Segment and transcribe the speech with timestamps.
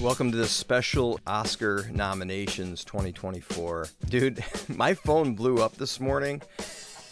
[0.00, 3.88] Welcome to the special Oscar nominations 2024.
[4.08, 6.40] Dude, my phone blew up this morning.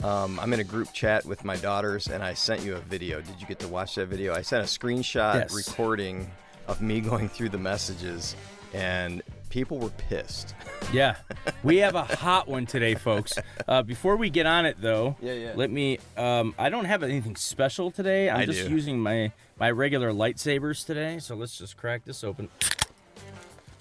[0.03, 3.21] Um, I'm in a group chat with my daughters, and I sent you a video.
[3.21, 4.35] Did you get to watch that video?
[4.35, 5.55] I sent a screenshot Yes.
[5.55, 6.31] recording
[6.67, 8.35] of me going through the messages,
[8.73, 10.55] and people were pissed.
[10.91, 11.17] Yeah,
[11.63, 13.35] we have a hot one today, folks.
[13.67, 15.53] Uh, before we get on it, though, Yeah, yeah.
[15.55, 15.99] let me.
[16.17, 18.31] Um, I don't have anything special today.
[18.31, 18.71] I'm I just do.
[18.71, 21.19] using my my regular lightsabers today.
[21.19, 22.49] So let's just crack this open.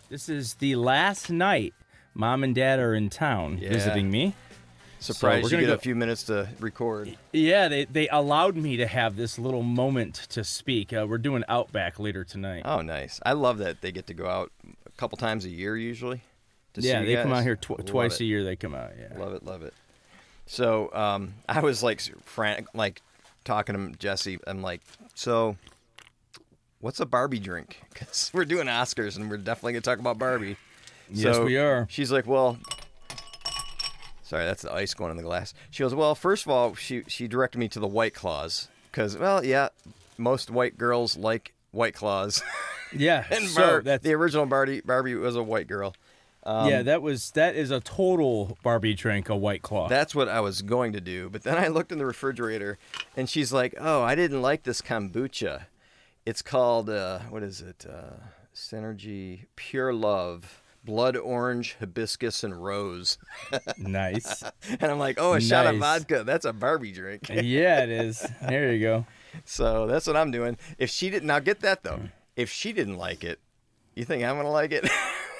[0.09, 1.73] This is the last night
[2.13, 3.69] Mom and Dad are in town Yeah.
[3.69, 4.33] visiting me.
[4.99, 7.15] Surprised we're you gonna get a few minutes to record.
[7.31, 10.91] Yeah, they, they allowed me to have this little moment to speak.
[10.91, 12.63] Uh, we're doing Outback later tonight.
[12.65, 13.19] Oh, nice.
[13.23, 14.51] I love that they get to go out
[14.87, 16.21] a couple times a year usually.
[16.73, 17.39] To yeah, they come guys.
[17.39, 18.21] out here tw- Love twice it.
[18.21, 18.43] a year.
[18.43, 18.91] They come out.
[18.99, 19.19] Yeah.
[19.19, 19.73] Love it, love it.
[20.47, 23.01] So um, I was like frantic, like
[23.45, 24.39] talking to Jesse.
[24.47, 24.81] I'm like,
[25.13, 25.57] so
[26.79, 27.81] what's a Barbie drink?
[27.93, 30.57] Because we're doing Oscars and we're definitely gonna talk about Barbie.
[31.09, 31.87] Yes, So we are.
[31.89, 32.57] She's like, well.
[34.23, 35.53] Sorry, that's the ice going in the glass.
[35.71, 39.17] She goes, well, first of all, she she directed me to the White Claws because,
[39.17, 39.69] well, yeah,
[40.17, 42.43] most white girls like White Claws,
[42.95, 43.23] Yeah.
[43.31, 45.95] and so Bar- that's the original Barbie Barbie was a white girl.
[46.43, 49.87] Um, yeah, that was that is a total Barbie drink, a White Claw.
[49.87, 51.29] That's what I was going to do.
[51.29, 52.77] But then I looked in the refrigerator
[53.17, 55.63] and she's like, oh, I didn't like this kombucha.
[56.27, 57.85] It's called, uh, what is it?
[57.89, 58.17] Uh,
[58.53, 63.17] Synergy Pure Love, Blood Orange, Hibiscus, and Rose.
[63.77, 64.43] nice.
[64.69, 66.25] And I'm like, oh, a shot of vodka.
[66.25, 67.29] That's a Barbie drink.
[67.29, 68.27] yeah, it is.
[68.41, 69.05] There you go.
[69.45, 70.57] So that's what I'm doing.
[70.79, 71.99] If she didn't, now get that though.
[72.35, 73.39] If she didn't like it,
[73.93, 74.89] you think I'm going to like it?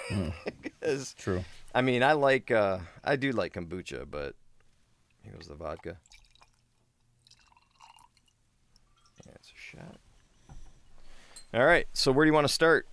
[0.61, 1.43] Because, True.
[1.75, 4.35] I mean, I like, uh, I do like kombucha, but
[5.23, 5.97] here goes the vodka.
[9.25, 9.97] Yeah, it's a shot.
[11.53, 11.87] All right.
[11.93, 12.87] So where do you want to start?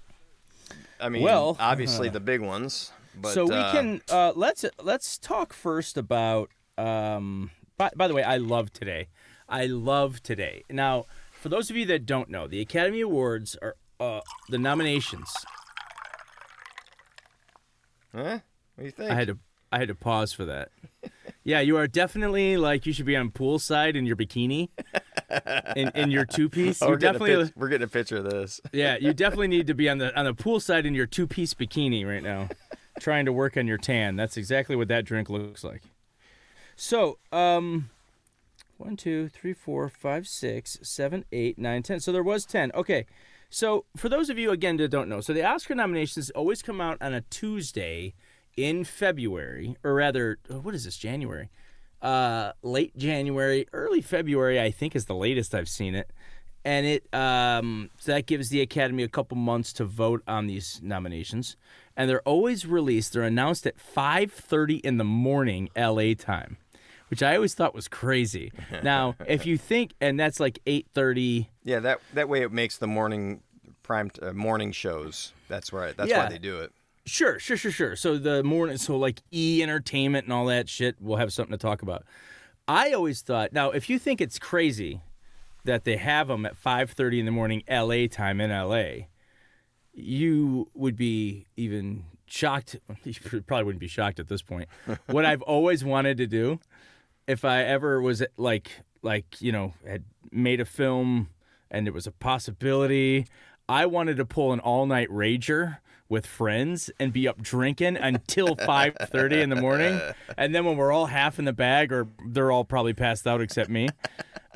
[1.00, 2.92] I mean, Well, obviously uh, the big ones.
[3.16, 6.50] But, so we uh, can uh, let's let's talk first about.
[6.76, 9.08] Um, by, by the way, I love today.
[9.48, 10.64] I love today.
[10.70, 15.32] Now, for those of you that don't know, the Academy Awards are uh, the nominations.
[18.14, 18.38] Huh?
[18.74, 19.10] What do you think?
[19.10, 19.38] I had to
[19.70, 20.70] I had to pause for that.
[21.46, 24.70] Yeah, you are definitely like you should be on poolside in your bikini,
[25.76, 26.82] in, in your two piece.
[26.82, 28.60] Oh, we're, getting a definitely pic- we're getting a picture of this.
[28.72, 31.26] Yeah, you definitely need to be on the on the pool side in your two
[31.26, 32.48] piece bikini right now,
[33.00, 34.16] trying to work on your tan.
[34.16, 35.82] That's exactly what that drink looks like.
[36.76, 37.90] So, um,
[38.78, 42.00] one, two, three, four, five, six, seven, eight, nine, ten.
[42.00, 42.72] So there was ten.
[42.74, 43.06] Okay.
[43.50, 46.80] So for those of you again that don't know, so the Oscar nominations always come
[46.80, 48.14] out on a Tuesday
[48.56, 50.96] in February, or rather, what is this?
[50.96, 51.50] January,
[52.04, 54.60] uh, late January, early February.
[54.60, 56.10] I think is the latest I've seen it
[56.64, 60.80] and it um, so that gives the Academy a couple months to vote on these
[60.82, 61.56] nominations,
[61.96, 63.12] and they're always released.
[63.12, 66.56] They're announced at 5:30 in the morning LA time,
[67.08, 68.52] which I always thought was crazy.
[68.82, 71.48] Now, if you think, and that's like 8:30.
[71.64, 73.42] Yeah, that that way it makes the morning
[73.82, 75.32] prime uh, morning shows.
[75.48, 75.94] That's right.
[75.96, 76.72] That's why they do it.
[77.06, 77.96] Sure, sure, sure, sure.
[77.96, 81.58] So the morning, so like E Entertainment and all that shit, we'll have something to
[81.58, 82.04] talk about.
[82.66, 83.52] I always thought.
[83.52, 85.02] Now, if you think it's crazy
[85.64, 89.06] that they have them at 5:30 in the morning LA time in LA,
[89.92, 92.76] you would be even shocked.
[93.04, 94.68] You probably wouldn't be shocked at this point.
[95.06, 96.58] what I've always wanted to do,
[97.26, 98.70] if I ever was like
[99.02, 101.28] like you know had made a film
[101.70, 103.26] and it was a possibility,
[103.68, 105.78] I wanted to pull an all night rager
[106.14, 110.00] with friends and be up drinking until 5:30 in the morning.
[110.38, 113.40] And then when we're all half in the bag or they're all probably passed out
[113.42, 113.88] except me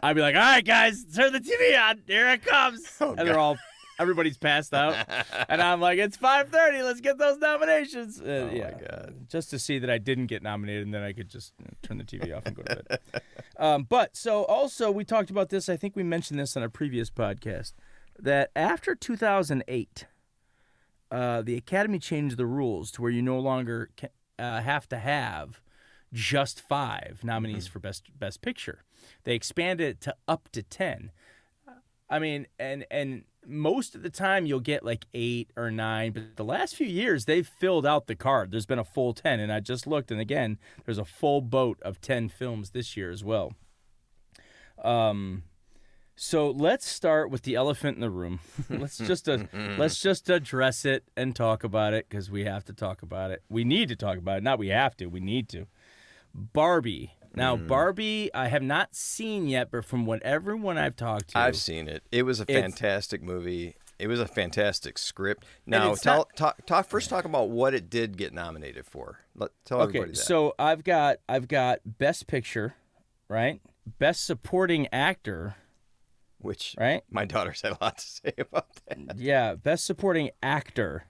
[0.03, 2.01] I'd be like all right guys turn the TV on.
[2.07, 2.81] Here it comes.
[3.01, 3.59] And they're all
[3.99, 4.95] everybody's passed out.
[5.49, 8.21] And I'm like it's 5:30 let's get those nominations.
[8.21, 8.71] Uh, Oh yeah.
[8.71, 9.15] My god.
[9.29, 11.73] just to see that I didn't get nominated, and then I could just you know,
[11.83, 13.01] turn the TV off and go to bed.
[13.59, 15.69] um, but so also we talked about this.
[15.69, 17.73] I think we mentioned this on a previous podcast
[18.21, 20.07] that after 2008,
[21.11, 24.09] uh, the Academy changed the rules to where you no longer ca-
[24.39, 25.61] uh, have to have
[26.13, 28.85] just five nominees for best best picture.
[29.25, 31.11] They expanded it to up to ten.
[32.11, 36.37] I mean, and and most of the time you'll get like eight or nine, but
[36.37, 38.51] the last few years they've filled out the card.
[38.51, 41.79] There's been a full ten, and I just looked, and again, there's a full boat
[41.83, 43.53] of ten films this year as well.
[44.83, 45.43] Um,
[46.21, 48.41] so let's start with the elephant in the room.
[48.71, 49.39] let's just uh,
[49.79, 53.43] let's just address it and talk about it because we have to talk about it.
[53.49, 54.43] We need to talk about it.
[54.43, 55.07] Not we have to.
[55.07, 55.67] We need to.
[56.35, 57.15] Barbie.
[57.35, 61.57] Now, Barbie, I have not seen yet, but from what everyone I've talked to, I've
[61.57, 62.03] seen it.
[62.11, 63.77] It was a fantastic movie.
[63.99, 65.45] It was a fantastic script.
[65.67, 67.11] Now, tell, not- talk, talk first.
[67.11, 69.21] Talk about what it did get nominated for.
[69.37, 70.17] Let tell Okay, everybody that.
[70.25, 72.75] so I've got I've got Best Picture,
[73.29, 73.61] right?
[73.99, 75.55] Best Supporting Actor,
[76.39, 77.03] which right?
[77.11, 79.17] my daughters had a lot to say about that.
[79.17, 81.05] Yeah, Best Supporting Actor,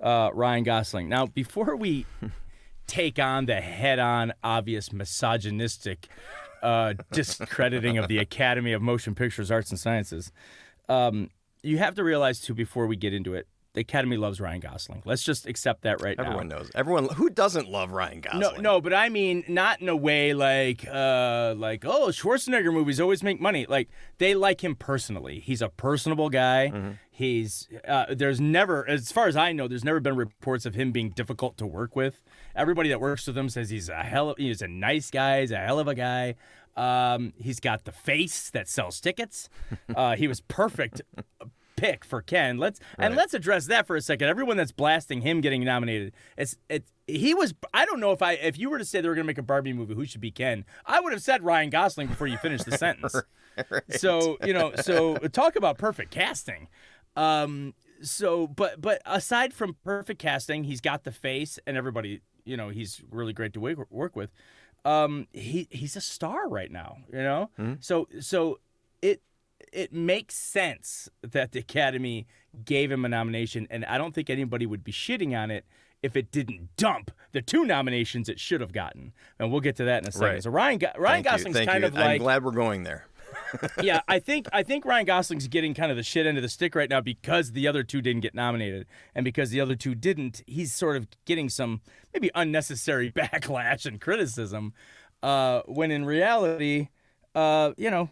[0.00, 1.08] uh, Ryan Gosling.
[1.08, 2.06] Now, before we
[2.86, 6.08] take on the head-on, obvious misogynistic
[6.62, 10.32] uh, discrediting of the Academy of Motion Pictures Arts and Sciences,
[10.88, 11.30] um,
[11.62, 15.02] you have to realize too before we get into it, the Academy loves Ryan Gosling.
[15.04, 16.24] Let's just accept that right now.
[16.24, 16.70] Everyone knows.
[16.74, 18.62] Everyone who doesn't love Ryan No, Gosling.
[18.62, 23.22] no, but I mean not in a way like uh like oh Schwarzenegger movies always
[23.22, 23.66] make money.
[23.68, 23.88] Like
[24.18, 25.40] they like him personally.
[25.40, 26.70] He's a personable guy.
[26.72, 26.90] Mm-hmm.
[27.10, 30.90] He's uh, there's never as far as I know there's never been reports of him
[30.92, 32.22] being difficult to work with.
[32.56, 35.50] Everybody that works with him says he's a hell of, he's a nice guy, he's
[35.52, 36.34] a hell of a guy.
[36.76, 39.48] Um, he's got the face that sells tickets.
[39.94, 41.02] Uh, he was perfect
[41.76, 42.58] pick for Ken.
[42.58, 44.28] Let's and let's address that for a second.
[44.28, 46.84] Everyone that's blasting him getting nominated, it's it.
[47.06, 47.54] he was.
[47.72, 49.38] I don't know if I if you were to say they were going to make
[49.38, 50.64] a Barbie movie, who should be Ken?
[50.86, 53.14] I would have said Ryan Gosling before you finish the sentence.
[53.90, 56.68] So you know, so talk about perfect casting.
[57.16, 62.56] Um, so but but aside from perfect casting, he's got the face, and everybody, you
[62.56, 64.30] know, he's really great to work, work with.
[64.84, 67.50] Um, he he's a star right now, you know.
[67.80, 68.58] So so
[69.00, 69.22] it
[69.72, 72.26] it makes sense that the Academy
[72.64, 75.64] gave him a nomination, and I don't think anybody would be shitting on it
[76.02, 79.12] if it didn't dump the two nominations it should have gotten.
[79.38, 80.28] And we'll get to that in a second.
[80.28, 80.42] Right.
[80.42, 81.88] So Ryan Go- Ryan Thank Gosling's thank kind you.
[81.88, 83.06] of I'm glad we're going there.
[83.82, 86.48] yeah, I think I think Ryan Gosling's getting kind of the shit end of the
[86.48, 89.94] stick right now because the other two didn't get nominated, and because the other two
[89.94, 91.80] didn't, he's sort of getting some
[92.12, 94.72] maybe unnecessary backlash and criticism.
[95.22, 96.88] Uh, when in reality,
[97.34, 98.10] uh, you know,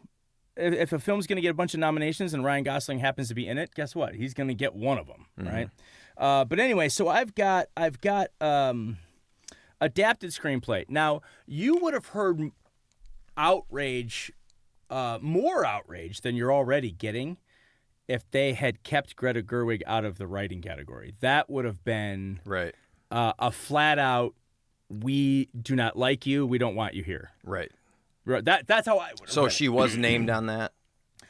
[0.56, 3.28] if, if a film's going to get a bunch of nominations and Ryan Gosling happens
[3.28, 4.14] to be in it, guess what?
[4.14, 5.69] He's going to get one of them, right?
[6.16, 8.99] Uh, but anyway, so I've got I've got um,
[9.81, 10.88] adapted screenplay.
[10.88, 12.50] Now you would have heard
[13.37, 14.32] outrage
[14.90, 17.38] uh, more outrage than you're already getting
[18.08, 21.14] if they had kept Greta Gerwig out of the writing category.
[21.20, 22.75] That would have been Right.
[23.10, 24.34] uh, a flat out,
[24.90, 27.31] we do not like you, we don't want you here.
[27.43, 27.72] Right.
[28.24, 29.28] Right, That that's how I would.
[29.28, 30.72] So she was named on that.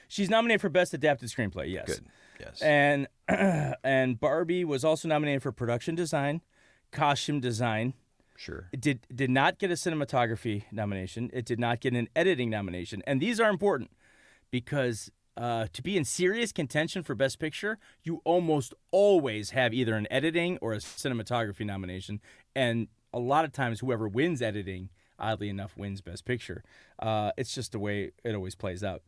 [0.08, 1.70] she's nominated for best adapted screenplay.
[1.72, 1.86] Yes.
[1.86, 2.06] Good.
[2.40, 2.60] Yes.
[2.60, 3.06] And
[3.84, 6.42] and Barbie was also nominated for production design,
[6.90, 7.94] costume design.
[8.36, 8.68] Sure.
[8.72, 11.30] It did did not get a cinematography nomination.
[11.32, 13.90] It did not get an editing nomination, and these are important
[14.50, 19.94] because uh, to be in serious contention for Best Picture, you almost always have either
[19.94, 22.20] an editing or a cinematography nomination,
[22.54, 24.90] and a lot of times whoever wins editing,
[25.22, 26.62] oddly enough, wins Best Picture.
[26.98, 29.02] Uh, it's just the way it always plays out.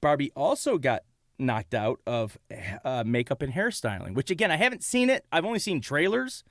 [0.00, 1.02] Barbie also got
[1.38, 2.38] knocked out of
[2.84, 5.24] uh, makeup and hairstyling, which again I haven't seen it.
[5.30, 6.44] I've only seen trailers.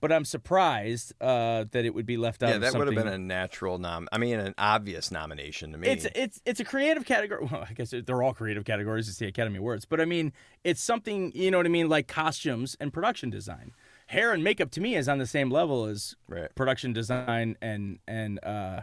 [0.00, 2.48] But I'm surprised uh, that it would be left out.
[2.50, 4.08] Yeah, that would have been a natural nom.
[4.10, 5.86] I mean, an obvious nomination to me.
[5.86, 7.46] It's it's it's a creative category.
[7.52, 9.08] Well, I guess they're all creative categories.
[9.08, 10.32] It's the Academy Awards, but I mean,
[10.64, 13.74] it's something you know what I mean, like costumes and production design.
[14.12, 16.54] Hair and makeup to me is on the same level as Right.
[16.54, 18.82] production design and and uh,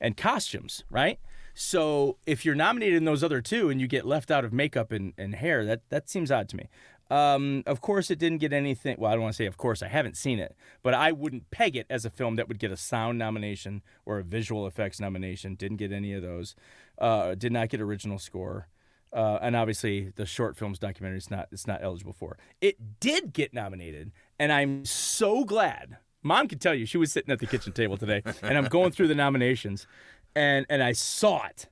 [0.00, 1.18] and costumes, right?
[1.54, 4.92] So if you're nominated in those other two and you get left out of makeup
[4.92, 6.68] and, and hair, that that seems odd to me.
[7.10, 8.96] Um, of course, it didn't get anything.
[8.98, 9.82] Well, I don't want to say of course.
[9.82, 12.70] I haven't seen it, but I wouldn't peg it as a film that would get
[12.70, 15.54] a sound nomination or a visual effects nomination.
[15.54, 16.56] Didn't get any of those.
[16.98, 18.68] Uh, did not get original score.
[19.12, 22.36] Uh, and obviously, the short films documentary is not it's not eligible for.
[22.60, 25.96] It did get nominated, and I'm so glad.
[26.22, 28.90] Mom can tell you she was sitting at the kitchen table today, and I'm going
[28.90, 29.86] through the nominations,
[30.34, 31.68] and and I saw it,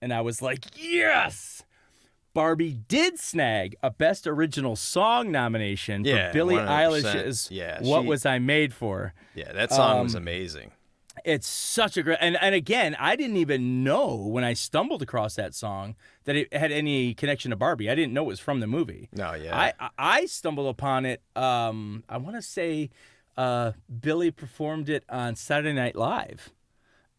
[0.00, 1.62] and I was like, yes.
[2.34, 6.68] Barbie did snag a Best Original Song nomination Yeah, for Billie 100%.
[6.68, 10.70] Eilish's Yeah, "What Was I Made For." yeah, that song Um, was amazing.
[11.24, 15.34] It's such a great and, and again, I didn't even know when I stumbled across
[15.36, 17.90] that song that it had any connection to Barbie.
[17.90, 19.08] I didn't know it was from the movie.
[19.12, 19.56] No, yeah.
[19.56, 21.22] I I- I stumbled upon it.
[21.34, 22.90] Um, I want to say
[23.36, 26.50] uh, Billie performed it on Saturday Night Live,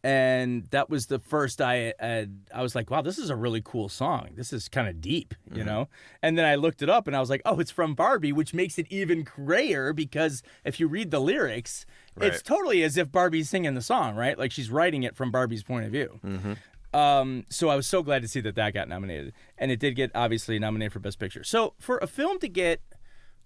[0.08, 3.62] and that was the first I had, I was like, wow, this is a really
[3.62, 4.30] cool song.
[4.36, 5.66] This is kind of deep, you Mm-hmm.
[5.66, 5.90] know.
[6.22, 8.54] And then I looked it up, and I was like, oh, it's from Barbie, which
[8.54, 11.86] makes it even grayer because if you read the lyrics,
[12.22, 14.38] it's totally as if Barbie's singing the song, right?
[14.40, 16.20] Like she's writing it from Barbie's point of view.
[16.26, 16.54] Mm-hmm.
[16.98, 19.96] Um, so I was so glad to see that that got nominated, and it did
[19.98, 21.44] get obviously nominated for Best Picture.
[21.44, 22.82] So for a film to get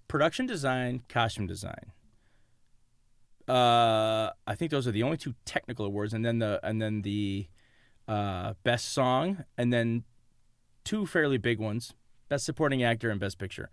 [0.06, 1.90] production design, costume design,
[3.48, 7.02] uh, I think those are the only two technical awards, and then the and then
[7.02, 7.48] the
[8.08, 10.04] uh, best song, and then
[10.84, 11.94] two fairly big ones,
[12.28, 13.70] Best Supporting Actor and Best Picture.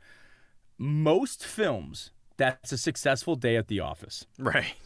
[0.77, 4.25] Most films, that's a successful day at the office.
[4.37, 4.73] Right.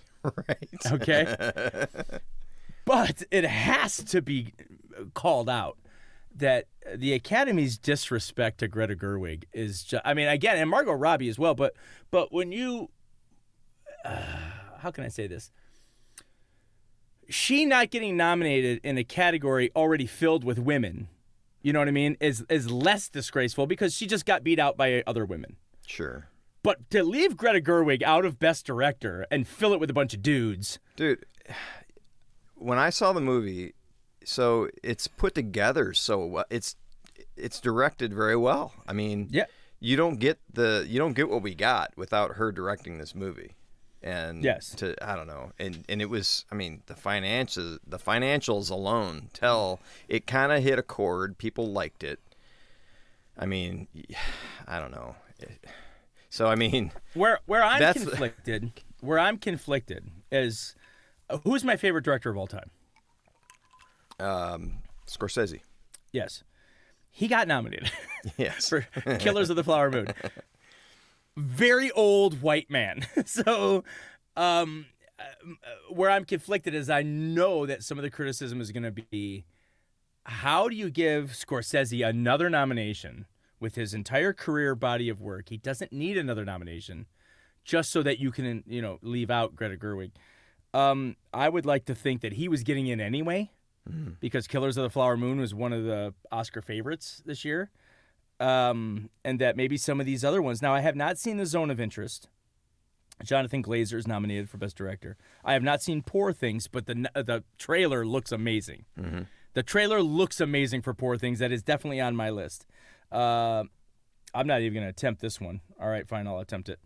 [0.47, 0.69] Right.
[0.89, 1.25] Okay.
[2.85, 4.53] but it has to be
[5.13, 5.77] called out
[6.33, 11.27] that the Academy's disrespect to Greta Gerwig is just, I mean, again, and Margot Robbie
[11.27, 11.73] as well, but,
[12.09, 12.89] but when you,
[14.05, 14.37] uh,
[14.83, 15.51] how can I say this?
[17.29, 21.07] She not getting nominated in a category already filled with women,
[21.61, 24.75] you know what I mean, is, is less disgraceful because she just got beat out
[24.75, 25.55] by other women.
[25.87, 26.27] Sure.
[26.63, 30.13] But to leave Greta Gerwig out of Best Director and fill it with a bunch
[30.13, 31.25] of dudes, Dude,
[32.55, 33.73] when I saw the movie,
[34.25, 36.45] so it's put together so well.
[36.49, 36.75] It's
[37.35, 38.73] it's directed very well.
[38.87, 39.45] I mean, Yeah.
[39.79, 43.55] you don't get the you don't get what we got without her directing this movie.
[44.03, 44.75] And Yes.
[44.75, 49.29] to I don't know, and and it was I mean the finances the financials alone
[49.33, 49.79] tell
[50.09, 51.37] it kind of hit a chord.
[51.37, 52.19] People liked it.
[53.37, 53.87] I mean,
[54.67, 55.15] I don't know.
[56.29, 60.73] So I mean, Where where I'm conflicted, where I'm conflicted is
[61.29, 62.71] uh, who's my favorite director of all time?
[64.19, 65.59] um, Scorsese.
[66.11, 66.43] Yes,
[67.11, 67.91] he got nominated
[68.37, 68.67] Yes.
[68.69, 68.81] for
[69.19, 70.07] Killers of the Flower Moon.
[71.35, 73.05] Very old white man.
[73.25, 73.83] so,
[74.35, 74.85] um,
[75.19, 75.23] uh,
[75.89, 79.45] where I'm conflicted is I know that some of the criticism is going to be,
[80.25, 83.25] how do you give Scorsese another nomination
[83.59, 85.49] with his entire career body of work?
[85.49, 87.07] He doesn't need another nomination,
[87.63, 90.11] just so that you can, you know, leave out Greta Gerwig.
[90.73, 93.51] Um, I would like to think that he was getting in anyway,
[94.19, 97.69] because Killers of the Flower Moon was one of the Oscar favorites this year,
[98.39, 100.61] um, and that maybe some of these other ones.
[100.61, 102.29] Now, I have not seen The Zone of Interest.
[103.23, 105.15] Jonathan Glazer is nominated for Best Director.
[105.45, 108.85] I have not seen Poor Things, but the the trailer looks amazing.
[109.53, 111.39] The trailer looks amazing for Poor Things.
[111.39, 112.65] That is definitely on my list.
[113.11, 113.65] Uh,
[114.33, 115.61] I'm not even going to attempt this one.
[115.79, 116.79] All right, fine, I'll attempt it.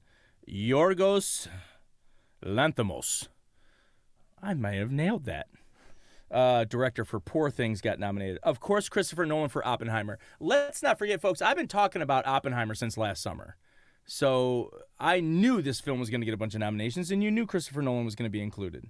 [0.48, 1.48] Yorgos
[2.44, 3.30] Lanthimos.
[4.44, 5.48] I might have nailed that.
[6.30, 8.40] Uh, director for Poor Things got nominated.
[8.44, 10.20] Of course, Christopher Nolan for Oppenheimer.
[10.40, 13.56] Let's not forget, folks, I've been talking about Oppenheimer since last summer.
[14.06, 17.32] So I knew this film was going to get a bunch of nominations, and you
[17.32, 18.90] knew Christopher Nolan was going to be included.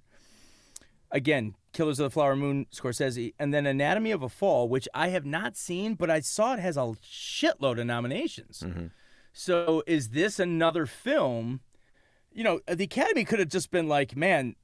[1.10, 5.08] Again, Killers of the Flower Moon, Scorsese, and then Anatomy of a Fall, which I
[5.08, 8.64] have not seen, but I saw it has a shitload of nominations.
[9.32, 11.60] So is this another film?
[12.32, 14.56] You know, the Academy could have just been like, man,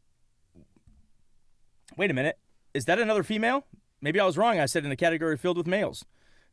[1.97, 2.39] wait a minute.
[2.75, 3.65] Is that another female?
[4.01, 4.59] Maybe I was wrong.
[4.59, 6.05] I said in a category filled with males.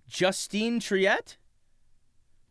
[0.08, 1.38] Justine Triet?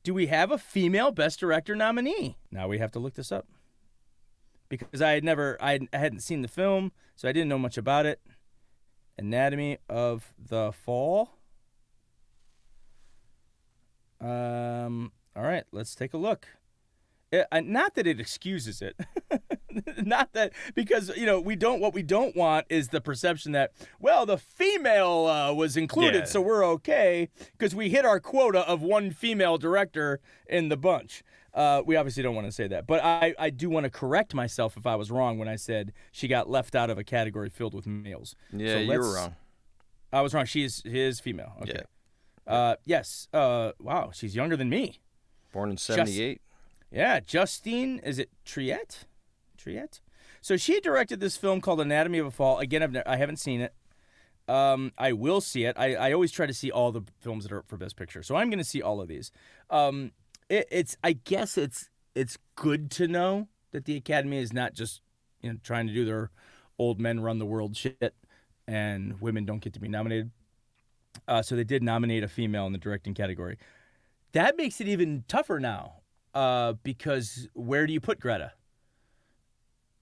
[0.03, 2.37] Do we have a female Best Director nominee?
[2.51, 3.47] Now we have to look this up.
[4.69, 7.59] Because I had never, I had- I hadn't seen the film, so I didn't know
[7.59, 8.21] much about it.
[9.19, 11.31] Anatomy of the Fall.
[14.21, 15.13] Um.
[15.37, 16.47] All right, let's take a look.
[17.33, 18.99] It, uh, not that it excuses it.
[20.05, 21.81] not that because you know we don't.
[21.81, 26.25] What we don't want is the perception that well the female uh, was included, Yeah.
[26.25, 31.23] so we're okay because we hit our quota of one female director in the bunch.
[31.53, 34.35] Uh, we obviously don't want to say that, but I, I do want to correct
[34.35, 37.51] myself if I was wrong when I said she got left out of a category
[37.51, 38.37] filled with males.
[38.53, 39.35] Yeah, So you were wrong.
[40.13, 40.45] I was wrong.
[40.47, 41.55] She is female.
[41.63, 41.73] Okay.
[42.47, 42.53] Yeah.
[42.53, 43.27] Uh, yes.
[43.33, 45.01] Uh, wow, she's younger than me.
[45.53, 46.41] Born in '78.
[46.93, 49.05] Yeah, Justine, is it Triet?
[49.61, 50.01] Triet?
[50.41, 52.59] So she directed this film called Anatomy of a Fall.
[52.59, 53.75] Again, I've ne- I haven't seen it.
[54.49, 55.77] Um, I will see it.
[55.79, 58.23] I, I always try to see all the films that are up for Best Picture,
[58.23, 59.31] so I'm going to see all of these.
[59.69, 60.13] Um,
[60.49, 65.03] it, it's I guess it's it's good to know that the Academy is not just
[65.41, 66.31] you know trying to do their
[66.79, 68.15] old men run the world shit,
[68.67, 70.31] and women don't get to be nominated.
[71.29, 73.59] Uh, so they did nominate a female in the directing category.
[74.33, 76.01] That makes it even tougher now,
[76.35, 78.53] uh, because where do you put Greta?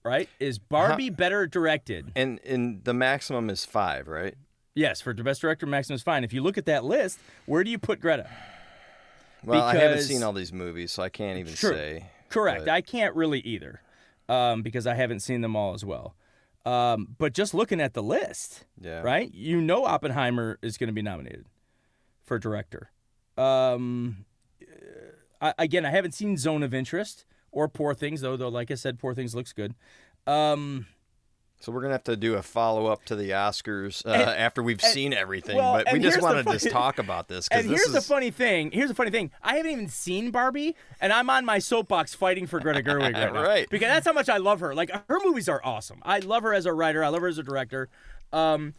[0.09, 0.29] Right?
[0.41, 2.11] Is Barbie better directed?
[2.17, 4.35] And and the maximum is five, right?
[4.75, 6.25] Yes, for best director, maximum is fine.
[6.25, 8.29] If you look at that list, where do you put Greta?
[9.45, 11.71] Well, I haven't seen all these movies, so I can't even True.
[11.75, 12.07] say.
[12.29, 12.61] Correct.
[12.67, 13.81] But- I can't really either,
[14.29, 16.15] um, because I haven't seen them all as well.
[16.65, 19.01] Um, but just looking at the list, Yeah.
[19.03, 19.33] right?
[19.33, 21.47] You know Oppenheimer is going to be nominated
[22.25, 22.91] for director.
[23.37, 24.25] Um,
[24.61, 24.67] uh,
[25.41, 28.37] I, again, I haven't seen Zone of Interest or Poor Things, though.
[28.37, 29.75] Though, like I said, Poor Things looks good.
[30.27, 30.87] Um,
[31.61, 34.63] So we're gonna have to do a follow up to the Oscars uh, And- after
[34.63, 35.57] we've and- seen everything.
[35.57, 37.83] well, but we just here's the want to just talk about this because and this
[37.85, 38.71] here's the funny thing.
[38.71, 39.33] Here's the funny thing.
[39.43, 43.33] I haven't even seen Barbie, and I'm on my soapbox fighting for Greta Gerwig right
[43.35, 43.43] now.
[43.43, 43.69] Right.
[43.71, 44.73] Because that's how much I love her.
[44.75, 46.01] Like her movies are awesome.
[46.05, 47.03] I love her as a writer.
[47.03, 47.89] I love her as a director.
[48.33, 48.75] Um,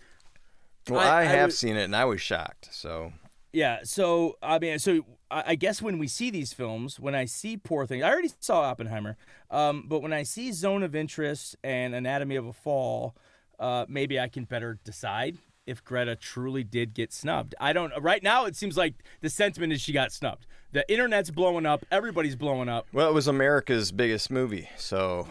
[0.90, 2.70] well, I- I, I have would- seen it and I was shocked.
[2.72, 3.12] So
[3.52, 7.56] Yeah, so I mean, so I guess when we see these films, when I see
[7.56, 9.16] Poor Things, I already saw Oppenheimer,
[9.52, 13.16] um, but when I see Zone of Interest and Anatomy of a Fall,
[13.60, 15.38] uh, maybe I can better decide
[15.70, 17.54] if Greta truly did get snubbed.
[17.60, 17.94] I don't.
[18.02, 20.48] Right now, it seems like the sentiment is she got snubbed.
[20.72, 21.86] The internet's blowing up.
[21.92, 22.88] Everybody's blowing up.
[22.92, 25.28] Well, it was America's biggest movie, so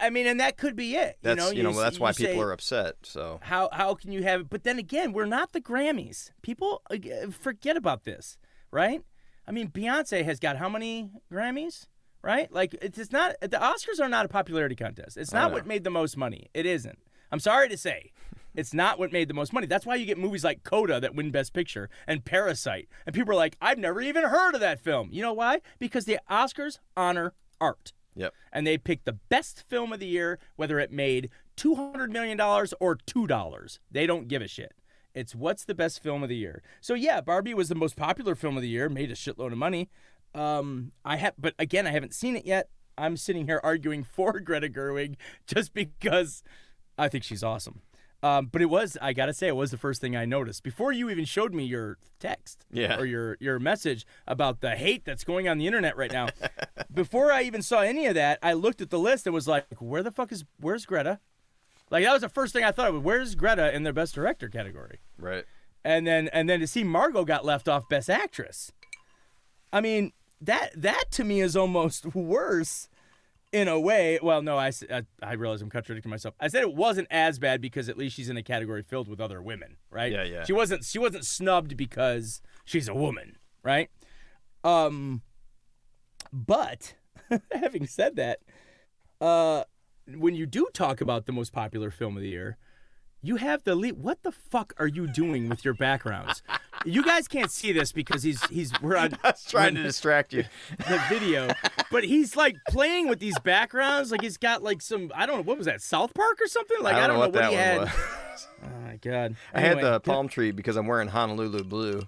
[0.00, 1.18] I mean, and that could be it.
[1.20, 2.96] that's you know, you know that's why say, people are upset.
[3.02, 4.50] So how how can you have it?
[4.50, 6.30] But then again, we're not the Grammys.
[6.40, 6.96] People uh,
[7.30, 8.38] forget about this,
[8.70, 9.02] right?
[9.46, 11.86] I mean, Beyonce has got how many Grammys?
[12.22, 12.50] Right?
[12.52, 15.16] Like it's not the Oscars are not a popularity contest.
[15.16, 16.48] It's not what made the most money.
[16.54, 16.98] It isn't.
[17.30, 18.12] I'm sorry to say.
[18.56, 19.66] It's not what made the most money.
[19.66, 22.88] That's why you get movies like Coda that win Best Picture and Parasite.
[23.04, 25.10] And people are like, I've never even heard of that film.
[25.12, 25.60] You know why?
[25.78, 28.32] Because the Oscars honor art yep.
[28.52, 32.96] and they pick the best film of the year, whether it made $200 million or
[32.96, 33.78] $2.
[33.90, 34.72] They don't give a shit.
[35.16, 36.62] It's what's the best film of the year.
[36.80, 39.58] So yeah, Barbie was the most popular film of the year, made a shitload of
[39.58, 39.88] money.
[40.34, 42.68] Um, I have, but again, I haven't seen it yet.
[42.98, 45.14] I'm sitting here arguing for Greta Gerwig
[45.46, 46.42] just because
[46.98, 47.80] I think she's awesome.
[48.22, 50.90] Um, but it was, I gotta say, it was the first thing I noticed before
[50.92, 52.98] you even showed me your text Yeah.
[52.98, 56.28] or your your message about the hate that's going on the internet right now.
[56.92, 59.66] before I even saw any of that, I looked at the list and was like,
[59.78, 61.20] "Where the fuck is where's Greta?"
[61.90, 63.04] Like that was the first thing I thought of.
[63.04, 65.00] Where's Greta in the best director category?
[65.18, 65.44] Right.
[65.84, 68.72] And then and then to see Margot got left off best actress.
[69.72, 72.88] I mean that that to me is almost worse
[73.52, 74.18] in a way.
[74.22, 74.72] Well, no, I
[75.22, 76.34] I realize I'm contradicting myself.
[76.40, 79.20] I said it wasn't as bad because at least she's in a category filled with
[79.20, 80.12] other women, right?
[80.12, 80.44] Yeah, yeah.
[80.44, 83.90] She wasn't she wasn't snubbed because she's a woman, right?
[84.64, 85.22] Um,
[86.32, 86.94] but
[87.52, 88.40] having said that,
[89.20, 89.64] uh,
[90.14, 92.56] when you do talk about the most popular film of the year,
[93.22, 93.98] you have the lead.
[93.98, 96.42] What the fuck are you doing with your backgrounds?
[96.84, 100.32] you guys can't see this because he's he's we're on I was trying to distract
[100.32, 100.44] you.
[100.78, 101.50] the video,
[101.90, 104.12] but he's like playing with these backgrounds.
[104.12, 106.78] Like he's got like some I don't know what was that South Park or something.
[106.80, 107.80] Like I don't, know what, that he one had.
[107.80, 107.90] was.
[108.62, 109.34] Oh my god!
[109.54, 112.02] I had the palm tree because I'm wearing Honolulu blue.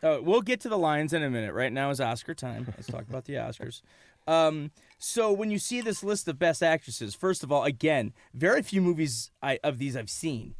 [0.00, 1.52] Uh, we'll get to the Lions in a minute.
[1.52, 2.66] Right now is Oscar time.
[2.68, 3.82] Let's talk about the Oscars.
[4.28, 4.70] Um,
[5.02, 8.82] so when you see this list of best actresses, first of all, again, very few
[8.82, 10.54] movies I, of these I've seen.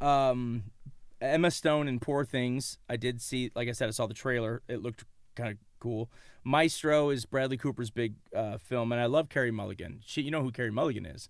[0.00, 0.64] Um,
[1.20, 3.50] Emma Stone in Poor Things, I did see.
[3.56, 4.62] Like I said, I saw the trailer.
[4.68, 6.08] It looked kind of cool.
[6.44, 10.00] Maestro is Bradley Cooper's big uh, film, and I love Carey Mulligan.
[10.06, 11.28] She, you know who Carey Mulligan is?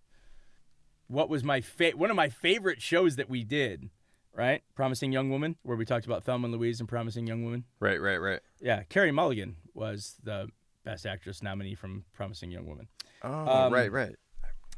[1.06, 3.88] What was my fa- one of my favorite shows that we did?
[4.34, 7.64] Right, Promising Young Woman, where we talked about Thelma and Louise and Promising Young Woman.
[7.80, 8.40] Right, right, right.
[8.62, 10.48] Yeah, Carey Mulligan was the
[10.85, 12.88] Best Actress nominee from Promising Young Woman.
[13.23, 14.14] Oh, Um, right, right.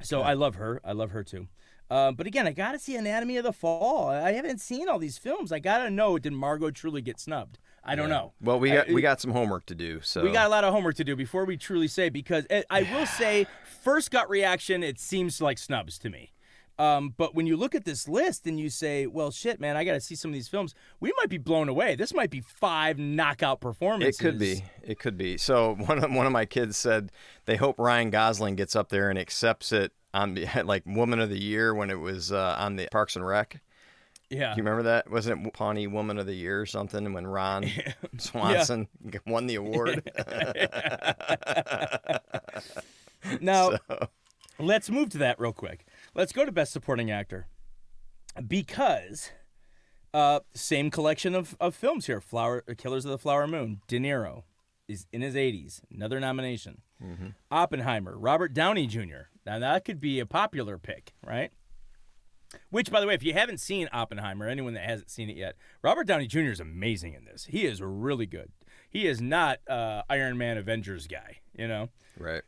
[0.03, 0.81] So I love her.
[0.85, 1.49] I love her too.
[1.91, 4.09] Uh, but again, I gotta see Anatomy of the Fall.
[4.09, 5.53] I haven't seen all these films.
[5.53, 7.59] I gotta know did Margot truly get snubbed?
[7.85, 8.15] I don't Yeah.
[8.17, 8.33] know.
[8.41, 10.01] Well, we I- got we got some homework to do.
[10.01, 12.83] So We got a lot of homework to do before we truly say because I
[12.83, 13.47] will say
[13.83, 16.33] first gut reaction it seems like snubs to me.
[16.79, 19.85] Um, but when you look at this list and you say, "Well, shit, man, I
[19.85, 21.95] got to see some of these films," we might be blown away.
[21.95, 24.19] This might be five knockout performances.
[24.19, 24.65] It could be.
[24.83, 25.39] It could be.
[25.39, 27.13] So one of one of my kids said
[27.47, 31.31] they hope Ryan Gosling gets up there and accepts it on the like Woman of
[31.31, 33.61] the Year when it was uh, on the Parks and Rec.
[34.31, 34.53] Yeah.
[34.53, 35.09] Do you remember that?
[35.09, 37.67] Wasn't it Pawnee Woman of the Year or something when Ron
[38.19, 38.89] Swanson
[39.27, 40.11] won the award?
[43.41, 43.79] Now,
[44.59, 45.87] let's move to that real quick.
[46.15, 47.49] Let's go to Best Supporting Actor
[48.47, 49.31] because
[50.13, 52.21] uh, same collection of, of films here.
[52.21, 53.81] Flower Killers of the Flower Moon.
[53.89, 54.45] De Niro
[54.87, 55.81] is in his 80s.
[55.93, 56.83] Another nomination.
[57.51, 58.17] Oppenheimer.
[58.17, 59.29] Robert Downey Jr.
[59.45, 61.51] Now that could be a popular pick, right?
[62.71, 65.57] Which, by the way, if you haven't seen Oppenheimer, anyone that hasn't seen it yet,
[65.83, 66.43] Robert Downey Jr.
[66.53, 67.47] is amazing in this.
[67.47, 68.53] He is really good.
[68.89, 71.89] He is not uh, Iron Man Avengers guy, you know.
[72.17, 72.43] right.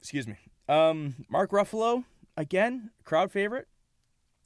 [0.00, 0.36] Excuse me.
[0.68, 2.04] Um, Mark Ruffalo
[2.36, 3.68] again, crowd favorite.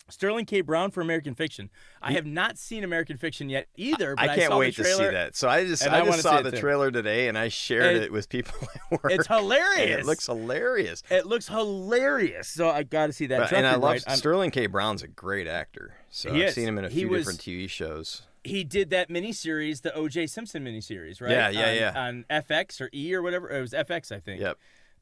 [0.09, 0.61] Sterling K.
[0.61, 1.69] Brown for American Fiction.
[2.01, 4.15] I have not seen American Fiction yet either.
[4.15, 5.35] But I can't saw wait to see that.
[5.35, 8.13] So I just I, I just saw the trailer today and I shared It- it,
[8.13, 9.11] with people at work.
[9.13, 10.03] It's hilarious.
[10.03, 11.03] It looks hilarious.
[11.11, 12.47] It looks hilarious.
[12.47, 13.51] So I got to see that.
[13.51, 14.67] But- and I love Wright, I'm- Sterling K.
[14.67, 15.95] Brown's a great actor.
[16.11, 16.55] So I've is.
[16.55, 18.23] seen him in a He few was- different TV shows.
[18.45, 20.29] he did that miniseries, the O.J.
[20.29, 21.33] Simpson miniseries, right?
[21.33, 22.01] Yeah, yeah, on, yeah.
[22.31, 23.51] On FX or E or whatever.
[23.51, 24.41] It was FX, I think.
[24.41, 24.57] Yep.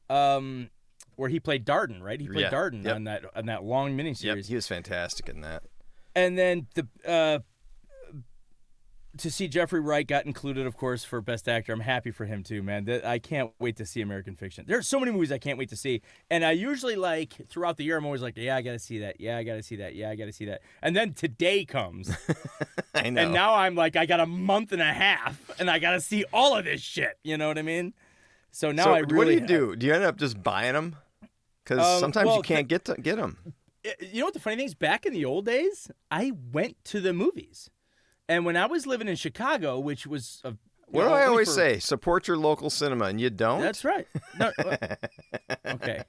[0.09, 0.71] Um,
[1.15, 2.19] where he played Darden, right?
[2.19, 2.95] He played Yeah, Darden yep.
[2.95, 4.05] on that on that long Yep.
[4.07, 4.47] miniseries.
[4.47, 5.63] He was fantastic in that.
[6.15, 7.39] and then the uh,
[9.17, 11.71] to see Jeffrey Wright got included, of course, for Best Actor.
[11.71, 12.89] I'm happy for him too, man.
[13.05, 14.65] I can't wait to see American Fiction.
[14.67, 17.85] There's so many movies I can't wait to see, and I usually like throughout the
[17.85, 17.95] year.
[17.97, 19.21] I'm always like, yeah, I got to see that.
[19.21, 19.95] Yeah, I got to see that.
[19.95, 20.61] Yeah, I got to see that.
[20.81, 22.09] And then today comes,
[22.93, 23.21] I know.
[23.21, 26.01] and now I'm like, I got a month and a half, and I got to
[26.01, 27.17] see all of this shit.
[27.23, 27.93] You know what I mean?
[28.51, 29.75] So now so I really what do you do?
[29.77, 30.97] Do you end up just buying them?
[31.65, 33.37] Because Um, sometimes well, you can't get to get them.
[33.99, 34.75] you know what the funny thing is?
[34.75, 37.69] Back in the old days, I went to the movies,
[38.29, 40.53] and when I was living in Chicago, which was a,
[40.87, 41.79] What do I always for- say?
[41.79, 43.61] Support your local cinema, and you don't.
[43.61, 44.07] That's right.
[44.39, 44.77] No, uh,
[45.65, 46.03] okay.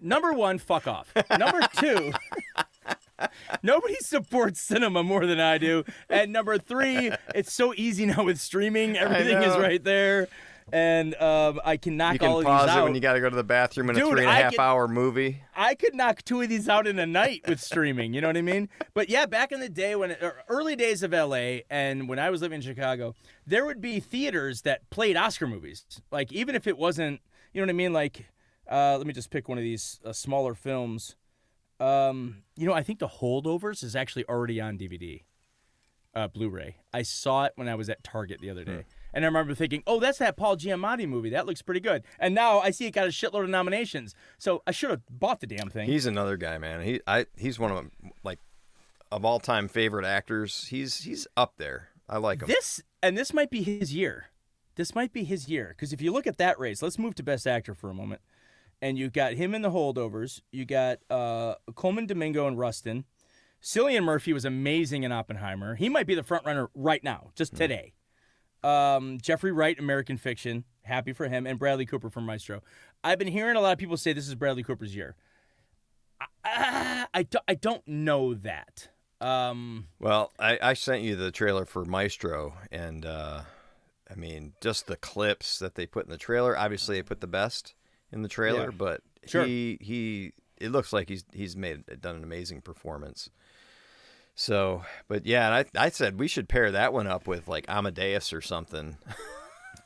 [0.00, 1.12] Number one, fuck off.
[1.36, 2.12] Number two,
[3.62, 5.84] nobody supports cinema more than I do.
[6.08, 8.96] And number three, it's so easy now with streaming.
[8.96, 10.28] Everything is right there.
[10.72, 13.20] And um, I can knock you can all of pause it when you got to
[13.20, 15.42] go to the bathroom in a Dude, three and a I half hour movie.
[15.54, 18.14] I could knock two of these out in a night with streaming.
[18.14, 18.68] You know what I mean?
[18.94, 22.30] But yeah, back in the day when or early days of LA and when I
[22.30, 23.14] was living in Chicago,
[23.46, 25.84] there would be theaters that played Oscar movies.
[26.10, 27.20] Like even if it wasn't,
[27.52, 27.92] you know what I mean?
[27.92, 28.26] Like,
[28.70, 31.16] uh, let me just pick one of these uh, smaller films.
[31.80, 35.22] Um, you know, I think The Holdovers is actually already on DVD,
[36.14, 36.76] uh, Blu-ray.
[36.92, 38.84] I saw it when I was at Target the other day.
[39.12, 41.30] And I remember thinking, "Oh, that's that Paul Giamatti movie.
[41.30, 44.14] That looks pretty good." And now I see it got a shitload of nominations.
[44.38, 45.88] So I should have bought the damn thing.
[45.88, 46.82] He's another guy, man.
[46.82, 47.90] He I he's one of
[48.22, 48.38] like
[49.12, 50.66] of all time favorite actors.
[50.68, 51.88] He's he's up there.
[52.08, 52.48] I like him.
[52.48, 54.26] This and this might be his year.
[54.76, 57.22] This might be his year because if you look at that race, let's move to
[57.22, 58.20] Best Actor for a moment.
[58.82, 60.40] And you got him in the holdovers.
[60.52, 63.04] You got uh, Colman Domingo and Rustin.
[63.62, 65.74] Cillian Murphy was amazing in Oppenheimer.
[65.74, 67.92] He might be the front runner right now, just today.
[68.62, 72.62] Um, Jeffrey Wright, American Fiction, happy for him, and Bradley Cooper from Maestro.
[73.02, 75.16] I've been hearing a lot of people say this is Bradley Cooper's year.
[76.44, 78.88] I, I, don't, I don't know that.
[79.20, 83.42] Um, Well, I, I sent you the trailer for Maestro, and uh,
[84.10, 86.56] I mean, just the clips that they put in the trailer.
[86.58, 87.74] Obviously, they put the best
[88.12, 88.76] in the trailer, Yeah.
[88.76, 89.44] but Sure.
[89.44, 93.28] he he it looks like he's he's made done an amazing performance.
[94.40, 97.66] So, but yeah, and I I said we should pair that one up with like
[97.68, 98.96] Amadeus or something.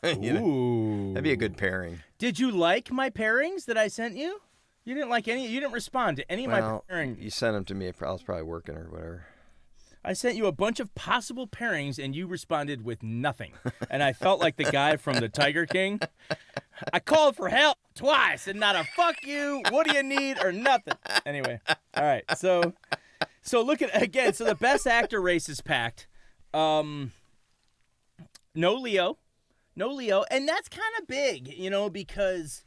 [0.03, 1.09] You know, ooh.
[1.15, 2.01] that'd be a good pairing.
[2.19, 4.39] Did you like my pairings that I sent you?
[4.85, 5.47] You didn't like any.
[5.47, 7.23] You didn't respond to any of my pairings.
[7.23, 7.87] you sent them to me.
[7.89, 9.25] I was probably working or whatever.
[10.05, 13.55] I sent you a bunch of possible pairings, and you responded with nothing.
[13.89, 16.01] And I felt like the guy from the Tiger King.
[16.93, 19.63] I called for help twice, and not a fuck you.
[19.71, 20.95] What do you need or nothing?
[21.25, 21.61] Anyway,
[21.97, 22.25] all right.
[22.37, 22.75] So,
[23.45, 24.33] so look at again.
[24.33, 26.09] So the best actor race is packed.
[26.53, 27.13] Um,
[28.55, 29.19] no Leo,
[29.77, 32.65] no Leo, and that's kind of big, you know, because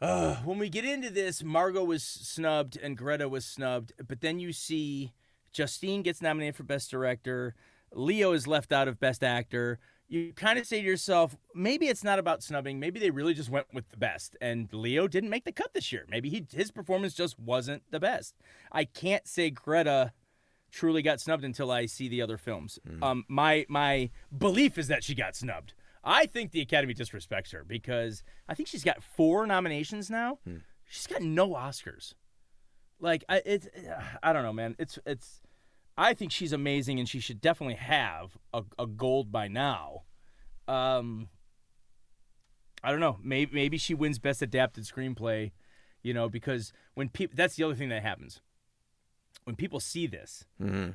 [0.00, 4.40] uh, when we get into this, Margot was snubbed and Greta was snubbed, but then
[4.40, 5.12] you see
[5.52, 7.54] Justine gets nominated for Best Director,
[7.94, 9.78] Leo is left out of Best Actor.
[10.12, 12.78] You kind of say to yourself, maybe it's not about snubbing.
[12.78, 15.90] Maybe they really just went with the best, and Leo didn't make the cut this
[15.90, 16.04] year.
[16.06, 18.34] Maybe he his performance just wasn't the best.
[18.70, 20.12] I can't say Greta
[20.70, 22.78] truly got snubbed until I see the other films.
[23.02, 25.72] Um, my my belief is that she got snubbed.
[26.04, 30.40] I think the Academy disrespects her because I think she's got four nominations now.
[30.90, 32.12] She's got no Oscars.
[33.00, 33.66] Like I, it's
[34.22, 34.76] I don't know, man.
[34.78, 35.40] It's it's.
[35.96, 40.02] I think she's amazing, and she should definitely have a, a gold by now.
[40.66, 41.28] Um,
[42.82, 43.18] I don't know.
[43.22, 45.52] Maybe maybe she wins best adapted screenplay.
[46.02, 48.40] You know, because when people that's the other thing that happens.
[49.44, 50.90] When people see this, hmm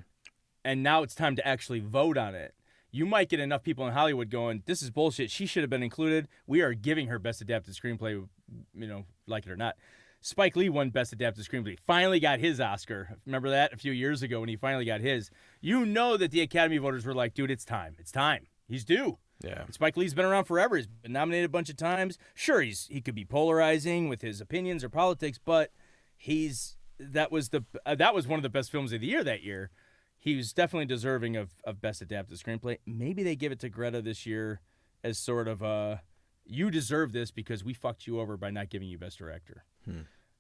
[0.63, 2.53] and now it's time to actually vote on it.
[2.91, 5.29] You might get enough people in Hollywood going, "This is bullshit.
[5.31, 6.27] She should have been included.
[6.45, 8.27] We are giving her best adapted screenplay,
[8.73, 9.75] you know, like it or not."
[10.21, 11.77] Spike Lee won best adapted screenplay.
[11.80, 13.17] Finally got his Oscar.
[13.25, 15.30] Remember that a few years ago when he finally got his.
[15.62, 17.95] You know that the Academy voters were like, "Dude, it's time.
[17.99, 18.47] It's time.
[18.67, 19.63] He's due." Yeah.
[19.63, 20.77] And Spike Lee's been around forever.
[20.77, 22.17] He's been nominated a bunch of times.
[22.34, 25.71] Sure, he's he could be polarizing with his opinions or politics, but
[26.15, 29.23] he's that was the uh, that was one of the best films of the year
[29.23, 29.69] that year.
[30.17, 32.80] He was definitely deserving of, of best adapted screenplay.
[32.86, 34.62] Maybe they give it to Greta this year
[35.03, 36.01] as sort of a
[36.47, 39.63] you deserve this because we fucked you over by not giving you best director.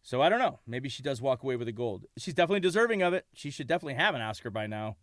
[0.01, 0.59] So I don't know.
[0.65, 2.05] Maybe she does walk away with a gold.
[2.17, 3.25] She's definitely deserving of it.
[3.33, 4.95] She should definitely have an Oscar by now.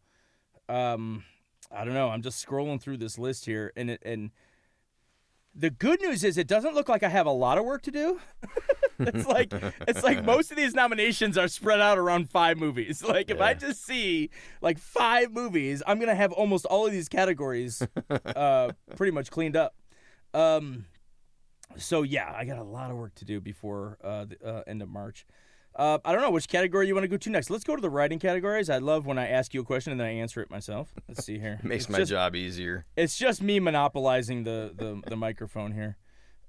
[0.69, 1.25] Um,
[1.71, 2.09] I don't know.
[2.09, 4.31] I'm just scrolling through this list here, and it, and
[5.55, 7.91] the good news is it doesn't look like I have a lot of work to
[7.91, 8.21] do.
[8.99, 9.53] it's like
[9.87, 13.03] it's like most of these nominations are spread out around five movies.
[13.15, 17.09] Like if I just see like five movies, I'm gonna have almost all of these
[17.09, 19.77] categories uh, pretty much cleaned up.
[20.33, 20.87] Um,
[21.77, 24.83] so yeah, I got a lot of work to do before uh, the uh, end
[24.83, 25.27] of March.
[25.77, 27.51] Uh, I don't know which category you want to go to next.
[27.51, 28.71] Let's go to the writing categories.
[28.71, 30.93] I love when I ask you a question and then I answer it myself.
[31.09, 31.59] Let's see here.
[31.65, 32.87] Makes It's my just- job easier.
[32.97, 35.97] It's just me monopolizing the the, the microphone here.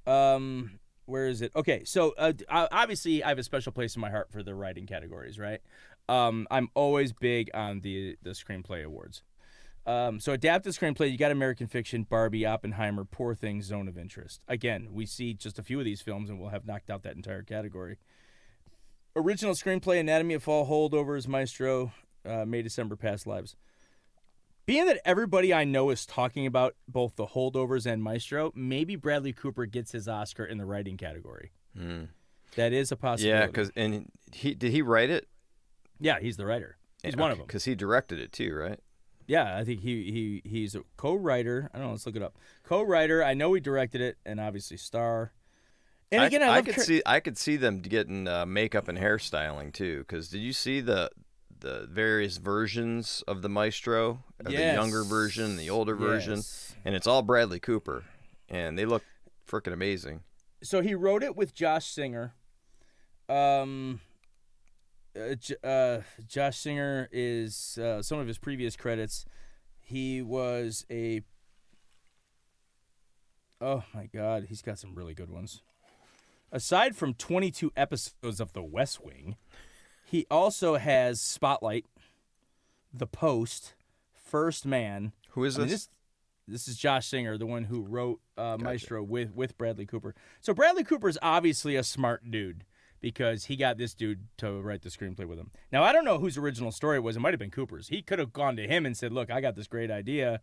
[0.06, 1.52] Um, where is it?
[1.56, 4.86] Okay, so uh, obviously I have a special place in my heart for the writing
[4.86, 5.62] categories, right?
[6.08, 9.24] Um, I'm always big on the the screenplay awards.
[9.86, 14.42] Um, so adapted screenplay, you got American Fiction, Barbie, Oppenheimer, Poor Things, Zone of Interest.
[14.48, 17.16] Again, we see just a few of these films and we'll have knocked out that
[17.16, 17.98] entire category.
[19.16, 21.92] Original screenplay, Anatomy of Fall, Holdovers, Maestro,
[22.26, 23.56] uh, May, December, Past Lives.
[24.66, 29.32] Being that everybody I know is talking about both the Holdovers and Maestro, maybe Bradley
[29.32, 31.52] Cooper gets his Oscar in the writing category.
[31.78, 32.06] Hmm.
[32.56, 33.40] That is a possibility.
[33.40, 35.28] Yeah, because and he did he write it?
[36.00, 36.78] yeah, he's the writer.
[37.04, 37.46] He's one of them.
[37.46, 38.80] Because he directed it too, right?
[39.28, 40.12] Yeah, I think he
[40.44, 41.70] he he's a co-writer.
[41.74, 41.92] I don't know.
[41.94, 42.38] Let's look it up.
[42.64, 43.24] Co-writer.
[43.24, 45.32] I know he directed it, and obviously star.
[46.12, 48.98] And again, I, I love could see I could see them getting uh, makeup and
[48.98, 50.00] hairstyling too.
[50.00, 51.10] Because did you see the
[51.60, 56.76] the various versions of the Maestro, of the younger version, the older version, Yes.
[56.86, 58.04] and it's all Bradley Cooper,
[58.50, 59.04] and they look
[59.50, 60.22] freaking amazing.
[60.62, 62.36] So he wrote it with Josh Singer.
[63.28, 64.02] Um,
[65.64, 69.26] uh, Josh Singer is uh, some of his previous credits.
[69.80, 71.22] He was a.
[73.62, 75.62] Oh my God, he's got some really good ones.
[76.52, 79.36] Aside from 22 episodes of The West Wing,
[80.06, 81.86] he also has Spotlight,
[82.94, 83.74] The Post,
[84.14, 85.14] First Man.
[85.32, 85.86] Who is I mean, this?
[85.86, 85.90] this
[86.48, 90.14] this is Josh Singer, the one who wrote uh, Maestro with with Bradley Cooper.
[90.42, 92.66] So Bradley Cooper is obviously a smart dude
[93.06, 95.52] because he got this dude to write the screenplay with him.
[95.72, 97.16] Now I don't know whose original story it was.
[97.16, 97.90] It might have been Cooper's.
[97.90, 100.42] He could have gone to him and said, "Look, I got this great idea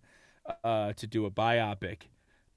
[0.63, 2.03] uh, to do a biopic.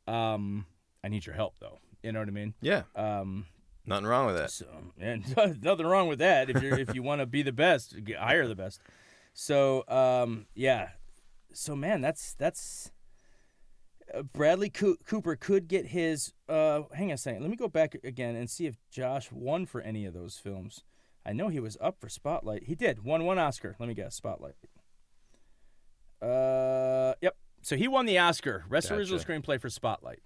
[0.06, 0.68] Um,
[1.04, 1.80] I need your help, though.
[2.04, 2.54] You know what I mean?
[2.62, 3.48] yeah, Um,
[3.84, 4.52] nothing wrong with that.
[4.52, 4.68] so,
[5.00, 5.26] and
[5.64, 6.52] nothing wrong with that.
[6.52, 8.82] If you if you want to be the best, hire the best.
[9.34, 10.90] So, um, yeah.
[11.52, 12.92] So, man, that's that's
[14.34, 16.34] Bradley Coo- Cooper could get his.
[16.48, 17.42] Uh, hang on a second.
[17.42, 20.84] Let me go back again and see if Josh won for any of those films.
[21.26, 22.64] I know he was up for Spotlight.
[22.64, 23.04] He did.
[23.04, 23.76] Won one Oscar.
[23.80, 24.16] Let me guess.
[24.16, 24.56] Spotlight.
[26.22, 27.36] Uh, yep.
[27.62, 29.32] So he won the Oscar, Best Original Gotcha.
[29.32, 30.20] Screenplay for Spotlight.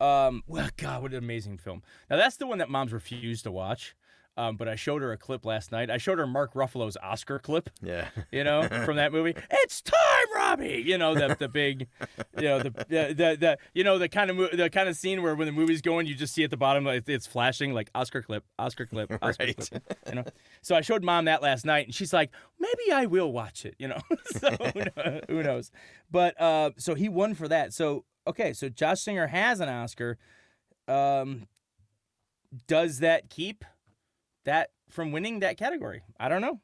[0.00, 1.82] Um, well, God, what an amazing film.
[2.08, 3.96] Now that's the one that moms refused to watch.
[4.38, 5.90] Um, but I showed her a clip last night.
[5.90, 9.34] I showed her Mark Ruffalo's Oscar clip, Yeah, you know, from that movie.
[9.50, 9.96] It's time,
[10.34, 10.82] Robbie.
[10.86, 11.88] You know the the big,
[12.36, 15.22] you know the the the, the you know the kind of the kind of scene
[15.22, 17.90] where when the movie's going, you just see at the bottom like, it's flashing like
[17.96, 19.56] Oscar clip, Oscar clip, Oscar Right.
[19.56, 19.82] clip.
[20.08, 20.24] You know.
[20.62, 23.74] So I showed mom that last night, and she's like, maybe I will watch it.
[23.78, 24.00] You know.
[24.36, 24.82] so who
[25.28, 25.72] who knows?
[26.10, 27.72] But uh, so he won for that.
[27.74, 30.16] So okay, so Josh Singer has an Oscar.
[30.86, 31.48] Um,
[32.66, 33.64] does that keep
[34.44, 36.02] that from winning that category?
[36.18, 36.60] I don't know.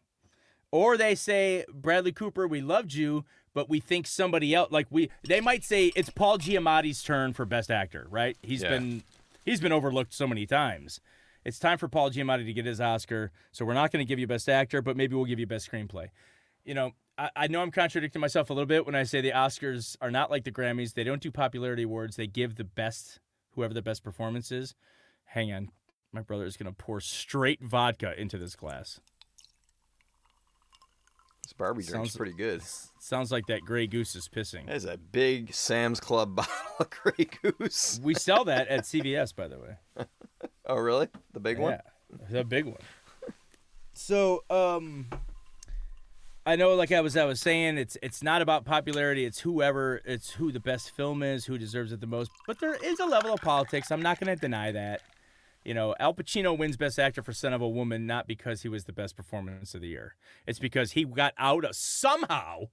[0.71, 5.11] Or they say, Bradley Cooper, we loved you, but we think somebody else like we
[5.23, 8.37] they might say it's Paul Giamatti's turn for best actor, right?
[8.43, 8.71] He's Yeah.
[8.71, 9.05] been
[9.45, 11.01] he's been overlooked so many times.
[11.45, 13.31] It's time for Paul Giamatti to get his Oscar.
[13.53, 15.71] So we're not going to give you best actor, but maybe we'll give you best
[15.71, 16.09] screenplay.
[16.65, 19.33] You know, I, I know I'm contradicting myself a little bit when I say the
[19.33, 20.95] Oscars are not like the Grammys.
[20.95, 22.17] They don't do popularity awards.
[22.17, 23.21] They give the best
[23.53, 24.75] whoever the best performance is.
[25.27, 25.69] Hang on.
[26.15, 29.01] My brother is going to pour straight vodka into this glass.
[31.43, 32.63] this Barbie drink's Sounds- pretty good.
[33.01, 34.67] Sounds like that Grey Goose is pissing.
[34.67, 38.01] That is a big Sam's Club bottle of Grey Goose.
[38.03, 39.77] We sell that at CVS, by the way.
[40.67, 41.09] Oh, really?
[41.35, 41.73] The big one?
[41.73, 41.81] Yeah,
[42.31, 42.79] the big one.
[43.93, 45.07] So, um,
[46.47, 49.27] I know, like I was, I was saying, it's it's not about popularity.
[49.27, 52.31] It's whoever, it's who the best film is, who deserves it the most.
[52.47, 53.91] But there is a level of politics.
[53.91, 55.03] I'm not going to deny that.
[55.65, 58.69] You know, Al Pacino wins Best Actor for Scent of a Woman not because he
[58.69, 60.15] was the best performance of the year.
[60.47, 62.65] It's because he got out of somehow,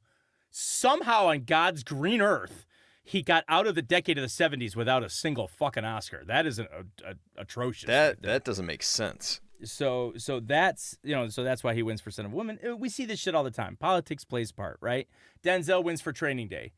[0.49, 2.65] somehow on God's green earth,
[3.03, 6.23] he got out of the decade of the 70s without a single fucking Oscar.
[6.25, 7.87] That is an, a, a, atrocious.
[7.87, 9.39] That that doesn't make sense.
[9.63, 12.59] so so that's you know so that's why he wins for Scent of a Woman.
[12.67, 13.77] Uh, We see this shit all the time.
[13.77, 15.07] Politics plays part, right?
[15.43, 16.73] Denzel wins for Training Day.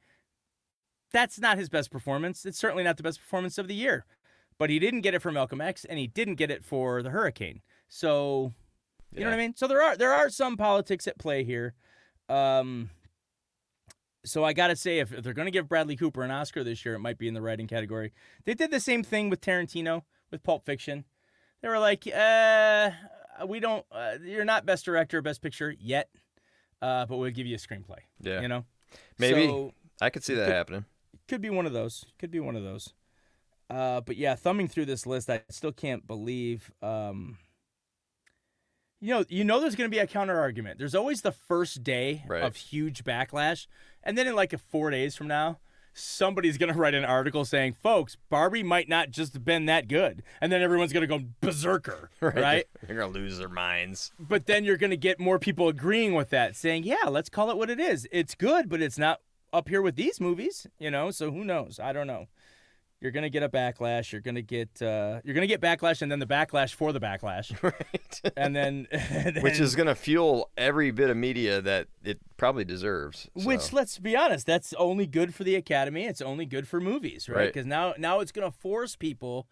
[1.12, 2.46] That's not his best performance.
[2.46, 4.06] It's certainly not the best performance of the year.
[4.64, 7.10] But he didn't get it for Malcolm X, and he didn't get it for The
[7.10, 7.60] Hurricane.
[7.90, 8.54] So
[9.12, 9.56] you know what I mean?
[9.58, 11.74] So there are there are some politics at play here.
[12.30, 12.90] Um,
[14.24, 16.64] so I got to say, if, if they're going to give Bradley Cooper an Oscar
[16.64, 18.14] this year, it might be in the writing category.
[18.46, 21.04] They did the same thing with Tarantino with Pulp Fiction.
[21.62, 22.92] They were like, uh,
[23.46, 26.08] we don't, uh, you're not best director, best picture yet,
[26.82, 28.00] uh, but we'll give you a screenplay.
[28.22, 28.40] Yeah.
[28.40, 28.64] You know?
[29.20, 29.46] Maybe.
[29.46, 30.86] So I could see that Could- happening.
[31.28, 32.06] could be one of those.
[32.18, 32.94] Could be one of those.
[33.70, 36.72] Uh, but yeah, thumbing through this list, I still can't believe.
[36.82, 37.38] Um,
[39.02, 40.78] you know, you know, there's going to be a counter argument.
[40.80, 42.44] There's always the first day Right.
[42.44, 43.68] of huge backlash,
[44.04, 45.60] and then in like a four days from now,
[45.94, 49.88] somebody's going to write an article saying, "Folks, Barbie might not just have been that
[49.90, 52.66] good," and then everyone's going to go berserker, right?
[52.88, 54.12] They're gonna lose their minds.
[54.18, 57.50] But then you're going to get more people agreeing with that, saying, "Yeah, let's call
[57.50, 58.08] it what it is.
[58.12, 59.20] It's good, but it's not
[59.52, 61.78] up here with these movies." You know, so who knows?
[61.78, 62.28] I don't know.
[63.04, 64.14] You're gonna get a backlash.
[64.14, 67.52] You're gonna get uh, you're gonna get backlash, and then the backlash for the backlash,
[67.62, 68.22] Right.
[68.38, 73.28] and then, and Which is gonna fuel every bit of media that it probably deserves.
[73.34, 76.06] Which, let's be honest, that's only good for the Academy.
[76.06, 77.38] It's only good for movies, right?
[77.38, 77.48] Right.
[77.54, 79.48] Because now, now it's going to force people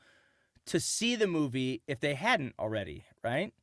[0.67, 3.53] to see the movie if they hadn't already, right?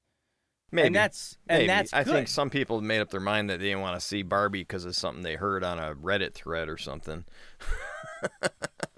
[0.71, 2.13] maybe And that's and that's I good.
[2.13, 4.85] think some people made up their mind that they didn't want to see Barbie because
[4.85, 7.25] of something they heard on a Reddit thread or something.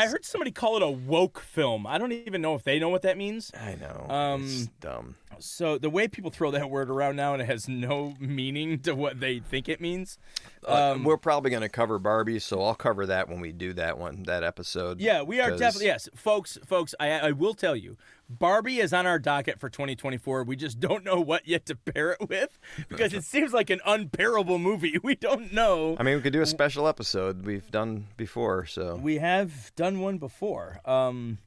[0.00, 1.86] I heard somebody call it a woke film.
[1.86, 3.50] I don't even know if they know what that means.
[3.54, 4.06] I know.
[4.12, 5.16] Um, it's dumb.
[5.38, 8.94] So the way people throw that word around now and it has no meaning to
[8.94, 10.18] what they think it means.
[10.66, 13.72] Uh, Um, we're probably going to cover Barbie, so I'll cover that when we do
[13.74, 15.00] that one, that episode.
[15.00, 16.58] Yeah, we are 'cause- definitely yes, folks.
[16.66, 17.96] Folks, I, I will tell you,
[18.30, 20.44] Barbie is on our docket for 2024.
[20.44, 23.80] We just don't know what yet to pair it with because it seems like an
[23.86, 24.98] unpairable movie.
[25.10, 25.96] We don't know.
[25.98, 29.98] I mean, we could do a special episode we've done before, so We have done
[29.98, 30.80] one before.
[30.84, 31.38] Um,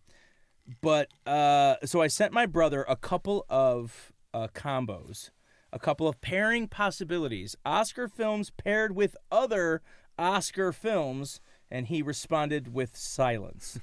[0.82, 5.30] but uh, so I sent my brother a couple of uh, combos,
[5.72, 7.56] a couple of pairing possibilities.
[7.66, 9.82] Oscar films paired with other
[10.18, 11.40] Oscar films,
[11.72, 13.80] and he responded with silence.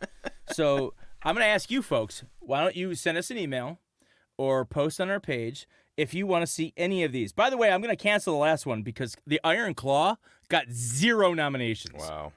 [0.50, 3.78] so I'm going to ask you folks why don't you send us an email
[4.38, 7.32] or post on our page if you want to see any of these.
[7.32, 10.16] By the way, I'm going to cancel the last one because the Iron Claw
[10.48, 11.96] got zero nominations.
[11.98, 12.32] wow.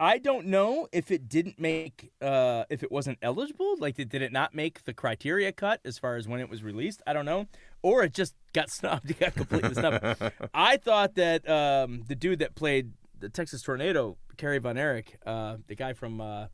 [0.00, 4.32] I don't know if it didn't make uh if it wasn't eligible, like did, it
[4.32, 7.02] not make the criteria cut as far as when it was released?
[7.06, 7.46] I don't know.
[7.82, 10.16] Or it just got snubbed, it got completely snubbed.
[10.54, 15.58] I thought that um the dude that played the Texas Tornado, Kerry Von Erich, uh
[15.68, 16.46] the guy from uh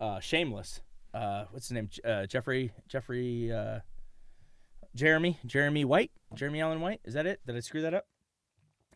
[0.00, 0.80] uh Shameless,
[1.14, 1.88] uh what's his name?
[2.04, 3.80] Uh, Jeffrey Jeffrey uh
[4.94, 6.10] Jeremy Jeremy White?
[6.34, 7.00] Jeremy Allen White?
[7.04, 7.40] Is that it?
[7.46, 8.06] Did I screw that up?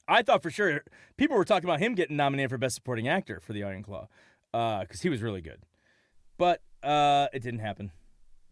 [0.06, 0.82] I thought for sure
[1.16, 4.08] people were talking about him getting nominated for Best Supporting Actor for The Iron Claw
[4.52, 5.62] because he was really good.
[6.36, 7.90] But uh, it didn't happen.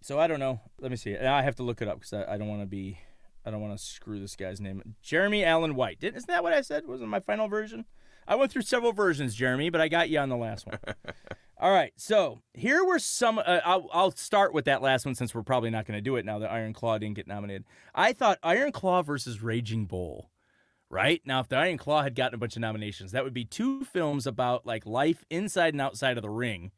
[0.01, 0.61] So I don't know.
[0.81, 1.17] Let me see.
[1.17, 2.99] I have to look it up because I, I don't want to be.
[3.45, 4.95] I don't want to screw this guy's name.
[5.03, 5.99] Jeremy Allen White.
[6.01, 6.87] Isn't that what I said?
[6.87, 7.85] Wasn't my final version?
[8.27, 10.79] I went through several versions, Jeremy, but I got you on the last one.
[11.59, 11.93] All right.
[11.97, 13.39] So here were some.
[13.39, 16.17] Uh, I'll, I'll start with that last one since we're probably not going to do
[16.17, 17.65] it now that Iron Claw didn't get nominated.
[17.95, 20.29] I thought Iron Claw versus Raging Bull
[20.91, 21.23] right?
[21.25, 23.83] Now, if the Iron Claw had gotten a bunch of nominations, that would be two
[23.83, 26.71] films about like life inside and outside of the ring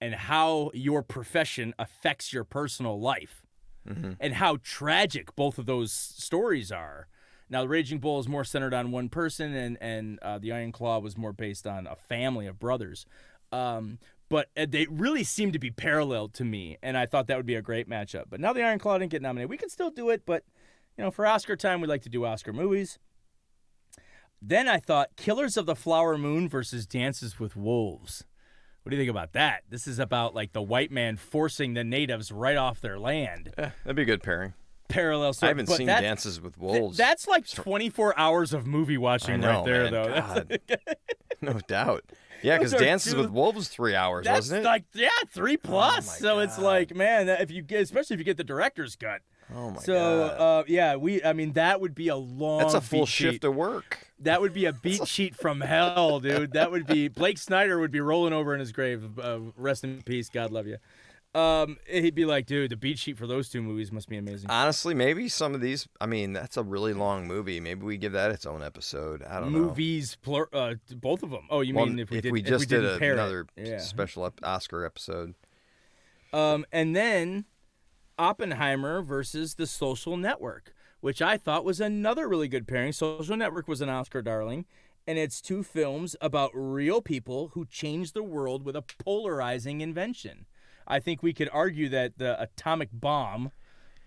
[0.00, 3.42] and how your profession affects your personal life
[3.88, 4.12] Mm-hmm.
[4.20, 7.08] and how tragic both of those stories are.
[7.50, 10.72] Now, the Raging Bull is more centered on one person, and and uh, the Iron
[10.72, 13.06] Claw was more based on a family of brothers.
[13.52, 17.36] Um, but uh, they really seem to be parallel to me, and I thought that
[17.36, 18.24] would be a great matchup.
[18.28, 19.50] But now the Iron Claw didn't get nominated.
[19.50, 20.44] We can still do it, but
[20.96, 22.98] you know, for Oscar time, we like to do Oscar movies.
[24.40, 28.24] Then I thought Killers of the Flower Moon versus Dances with Wolves.
[28.82, 29.64] What do you think about that?
[29.68, 33.52] This is about like the white man forcing the natives right off their land.
[33.58, 34.54] Yeah, that'd be a good pairing.
[34.88, 35.48] Parallel story.
[35.48, 36.96] I haven't but seen Dances with th- Wolves.
[36.96, 39.92] that's like 24 hours of movie watching know, right there, man.
[39.92, 40.20] though.
[40.20, 40.60] God.
[41.40, 42.04] no doubt.
[42.42, 44.64] Yeah, because Dances two- with Wolves three hours, That's wasn't it?
[44.68, 46.06] like yeah, three plus.
[46.06, 49.22] my so it's like man, if you get, especially if you get the director's cut.
[49.54, 50.36] oh my so god.
[50.38, 51.22] So uh, yeah, we.
[51.24, 52.60] I mean, that would be a long.
[52.60, 53.44] That's a full shift sheet.
[53.44, 53.98] of work.
[54.20, 56.52] That would be a beat sheet from hell, dude.
[56.52, 59.18] That would be Blake Snyder would be rolling over in his grave.
[59.18, 60.28] Uh, rest in peace.
[60.30, 60.76] God love you.
[61.38, 64.50] Um, he'd be like, dude, the beat sheet for those two movies must be amazing.
[64.50, 65.86] Honestly, maybe some of these.
[66.00, 67.60] I mean, that's a really long movie.
[67.60, 69.22] Maybe we give that its own episode.
[69.22, 69.58] I don't know.
[69.60, 71.46] Movies, plur- uh, both of them.
[71.50, 73.78] Oh, you Well, mean if we did, just if we did pair another Yeah.
[73.78, 75.34] special ep- Oscar episode.
[76.32, 77.44] Um, and then
[78.18, 82.92] Oppenheimer versus The Social Network, which I thought was another really good pairing.
[82.92, 84.66] Social Network was an Oscar darling,
[85.06, 90.46] and it's two films about real people who changed the world with a polarizing invention.
[90.88, 93.52] I think we could argue that the atomic bomb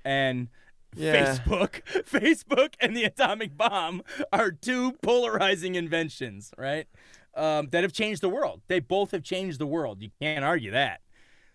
[0.03, 0.49] and
[0.95, 1.35] Yeah.
[1.37, 4.01] Facebook, Facebook and the atomic bomb
[4.33, 6.87] are two polarizing inventions, right?
[7.35, 8.61] Um, that have changed the world.
[8.67, 10.01] They both have changed the world.
[10.01, 10.99] You can't argue that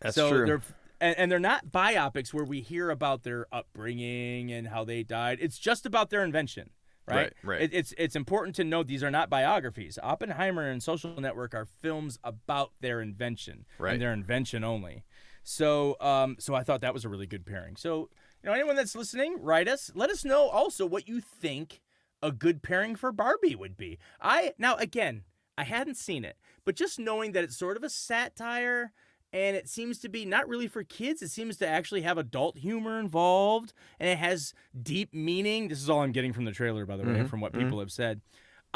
[0.00, 0.46] That's so true.
[0.46, 0.62] They're,
[1.02, 5.38] and, and they're not biopics where we hear about their upbringing and how they died.
[5.42, 6.70] It's just about their invention,
[7.06, 7.16] right?
[7.16, 7.60] Right, right.
[7.60, 9.98] It, it's it's important to note these are not biographies.
[10.02, 13.92] Oppenheimer and Social Network are films about their invention Right.
[13.92, 15.04] and their invention only.
[15.48, 17.76] So um so I thought that was a really good pairing.
[17.76, 18.10] So
[18.42, 19.92] you know, anyone that's listening, write us.
[19.94, 21.80] Let us know also what you think
[22.20, 23.98] a good pairing for Barbie would be.
[24.20, 25.22] I now again,
[25.56, 28.92] I hadn't seen it, but just knowing that it's sort of a satire
[29.32, 31.22] and it seems to be not really for kids.
[31.22, 35.68] It seems to actually have adult humor involved and it has deep meaning.
[35.68, 37.60] This is all I'm getting from the trailer, by the way, Mhm, from what mhm.
[37.60, 38.20] people have said.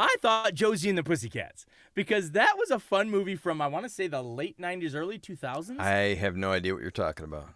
[0.01, 3.85] I thought Josie and the Pussycats because that was a fun movie from I want
[3.85, 5.79] to say the late 90s, early 2000s.
[5.79, 7.49] I have no idea what you're talking about.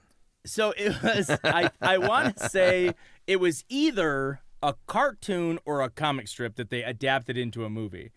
[0.47, 1.31] So it was.
[1.43, 2.95] I I want to say
[3.27, 8.13] it was either a cartoon or a comic strip that they adapted into a movie,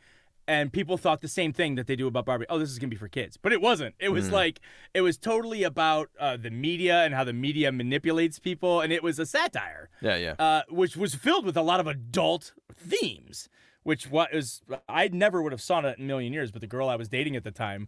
[0.46, 2.46] and people thought the same thing that they do about Barbie.
[2.50, 3.96] Oh, this is gonna be for kids, but it wasn't.
[4.00, 4.34] It was Mm.
[4.34, 4.60] like
[4.94, 9.04] it was totally about uh, the media and how the media manipulates people, and it
[9.04, 10.36] was a satire, Yeah, yeah.
[10.38, 13.48] uh, which was filled with a lot of adult themes.
[13.88, 16.90] Which was I never would have saw it in a million years, but the girl
[16.90, 17.88] I was dating at the time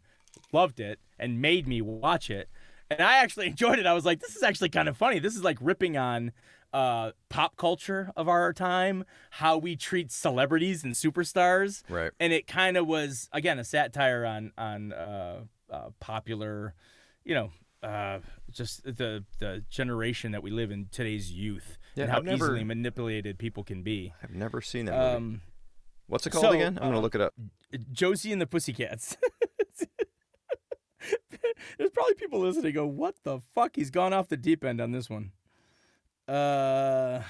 [0.54, 2.48] loved it and made me watch it.
[2.90, 3.86] And I actually enjoyed it.
[3.86, 5.20] I was like, this is actually kind of funny.
[5.20, 6.32] This is like ripping on
[6.72, 11.84] uh, pop culture of our time, how we treat celebrities and superstars.
[11.90, 12.12] right.
[12.18, 16.76] And it kind of was again a satire on on uh, uh, popular,
[17.26, 17.52] you know,
[17.84, 18.20] uh,
[18.52, 22.64] just the the generation that we live in today's youth Yeah, and how never- easily
[22.64, 24.14] manipulated people can be.
[24.24, 25.16] I've never seen that movie.
[25.18, 25.42] Um,
[26.10, 26.80] What's it called so, again?
[26.82, 27.36] I'm gonna uh, look it up.
[27.92, 29.16] Josie and the Pussycats.
[31.78, 33.76] There's probably people listening go, "What the fuck?
[33.76, 35.32] He's gone off the deep end on this one."
[36.28, 37.22] Uh,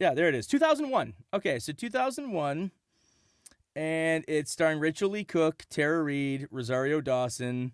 [0.00, 0.48] yeah, there it is.
[0.48, 1.14] 2001.
[1.32, 2.72] Okay, so 2001,
[3.76, 7.72] and it's starring Rachael Leigh Cook, Tara Reid, Rosario Dawson,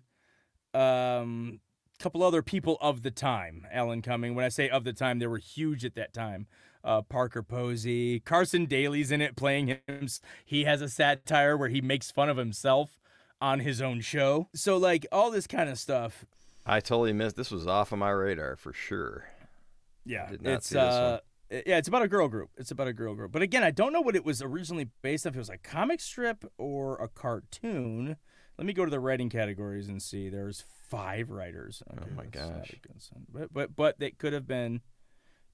[0.75, 1.59] um,
[1.99, 3.65] a couple other people of the time.
[3.71, 4.35] Alan Cumming.
[4.35, 6.45] When I say of the time, they were huge at that time.
[6.83, 10.07] Uh, Parker Posey, Carson Daly's in it playing him.
[10.43, 12.99] He has a satire where he makes fun of himself
[13.39, 14.49] on his own show.
[14.53, 16.25] So like all this kind of stuff.
[16.65, 17.35] I totally missed.
[17.35, 19.27] This was off of my radar for sure.
[20.05, 21.19] Yeah, it's uh,
[21.49, 22.49] yeah, it's about a girl group.
[22.57, 23.31] It's about a girl group.
[23.31, 25.31] But again, I don't know what it was originally based off.
[25.31, 28.17] If it was a comic strip or a cartoon.
[28.57, 30.29] Let me go to the writing categories and see.
[30.29, 31.81] There's five writers.
[31.91, 32.49] Okay, Oh my gosh.
[32.49, 33.25] not a good sign.
[33.31, 34.81] But but but they could have been.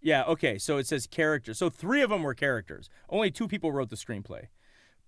[0.02, 0.24] Yeah.
[0.24, 0.58] Okay.
[0.58, 1.58] So it says characters.
[1.58, 2.89] So three of them were characters.
[3.10, 4.47] Only two people wrote the screenplay.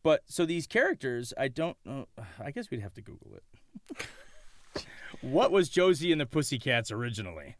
[0.03, 2.07] But so these characters, I don't know.
[2.43, 4.07] I guess we'd have to Google it.
[5.21, 7.55] what was Josie and the Pussycats originally?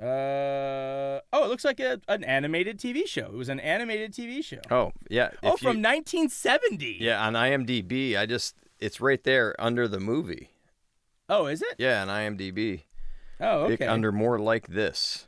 [0.00, 3.26] Uh oh, it looks like a, an animated TV show.
[3.26, 4.60] It was an animated TV show.
[4.70, 5.30] Oh yeah.
[5.42, 6.96] oh, you- from 1970.
[7.00, 8.16] yeah on IMDb.
[8.16, 10.50] I just it's right there under the movie.
[11.28, 11.74] Oh, is it?
[11.78, 12.82] Yeah, on IMDb.
[13.40, 13.86] Oh, It- okay.
[13.86, 15.26] under more like this.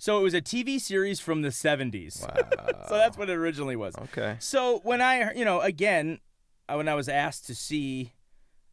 [0.00, 2.22] So it was a TV series from the 70s.
[2.22, 2.66] Wow.
[2.88, 3.94] so that's what it originally was.
[3.98, 4.36] okay.
[4.38, 6.20] So when I, you know, again,
[6.70, 8.14] uh, when I was asked to see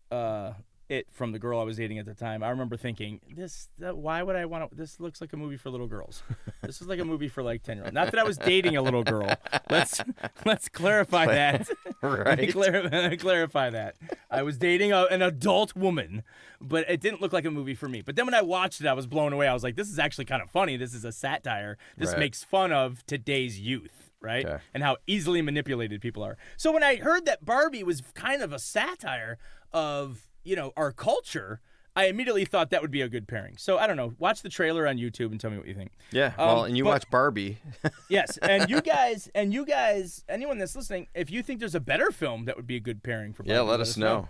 [0.10, 0.54] uh,
[0.90, 3.98] it from the girl I was dating at the time, I remember thinking, this, that,
[3.98, 4.76] why would I want to?
[4.76, 6.24] This looks like a movie for little girls.
[6.64, 7.94] this is like a movie for like ten year olds.
[7.94, 9.34] Not that I was dating a little girl.
[9.70, 10.02] Let's
[10.46, 11.70] let's clarify that.
[12.00, 12.50] Right.
[12.54, 13.96] clar- clarify that.
[14.30, 16.22] I was dating a, an adult woman,
[16.62, 18.02] but it didn't look like a movie for me.
[18.04, 19.48] But then when I watched it, I was blown away.
[19.48, 20.78] I was like, this is actually kind of funny.
[20.78, 21.76] This is a satire.
[21.98, 22.20] This Right.
[22.20, 24.46] makes fun of today's youth, right?
[24.46, 24.58] Okay.
[24.76, 26.38] And how easily manipulated people are.
[26.56, 29.40] So when I heard that Barbie was kind of a satire
[29.74, 31.60] of, you know, our culture,
[31.96, 33.58] I immediately thought that would be a good pairing.
[33.58, 34.14] So I don't know.
[34.20, 35.92] Watch the trailer on YouTube and tell me what you think.
[36.12, 36.34] Yeah.
[36.38, 37.58] Well, Um, and you but- watch Barbie.
[38.10, 41.80] Yes, and you guys, and you guys, anyone that's listening, if you think there's a
[41.80, 43.62] better film that would be a good pairing for, Barbie, yeah.
[43.62, 44.30] Let us know.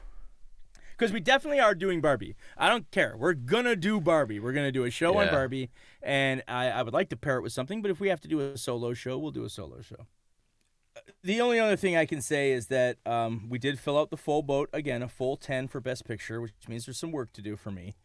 [0.98, 2.36] because we definitely are doing Barbie.
[2.58, 3.16] I don't care.
[3.16, 4.40] We're gonna do Barbie.
[4.40, 5.32] We're gonna do a show on Yeah.
[5.32, 5.70] Barbie,
[6.02, 7.82] and I, I would like to pair it with something.
[7.84, 10.08] But if we have to do a solo show, we'll do a solo show.
[11.24, 14.18] The only other thing I can say is that um, we did fill out the
[14.18, 17.42] full boat again, a full ten for Best Picture, which means there's some work to
[17.42, 17.96] do for me.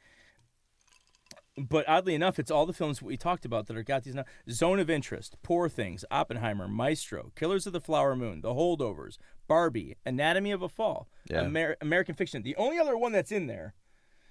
[1.58, 4.14] But oddly enough, it's all the films we talked about that are got these.
[4.14, 9.18] nu- Zone of Interest, Poor Things, Oppenheimer, Maestro, Killers of the Flower Moon, The Holdovers,
[9.48, 11.44] Barbie, Anatomy of a Fall, Yeah.
[11.44, 12.42] Amer- American Fiction.
[12.42, 13.74] The only other one that's in there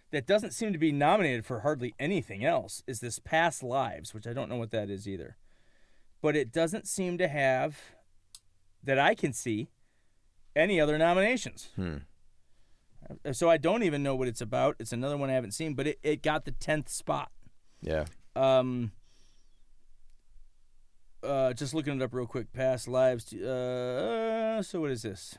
[0.10, 4.26] that doesn't seem to be nominated for hardly anything else is this Past Lives, which
[4.26, 5.38] I don't know what that is either.
[6.24, 7.80] But it doesn't seem to have,
[8.84, 9.70] that I can see,
[10.56, 11.70] any other nominations.
[11.76, 11.98] Hmm.
[13.26, 14.76] Uh, So I don't even know what it's about.
[14.80, 17.32] It's another one I haven't seen, but it, it got the 10th spot.
[17.82, 18.06] Yeah.
[18.36, 18.92] Um,
[21.24, 22.52] uh, just looking it up real quick.
[22.54, 23.32] Past lives.
[23.34, 25.38] Uh, so what is this?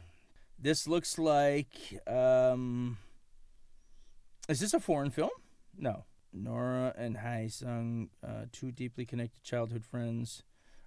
[0.59, 2.01] This looks like.
[2.07, 2.99] Um,
[4.49, 5.30] is this a foreign film?
[5.76, 6.05] No.
[6.32, 10.43] Nora and Hae Sung, uh, two deeply connected childhood friends,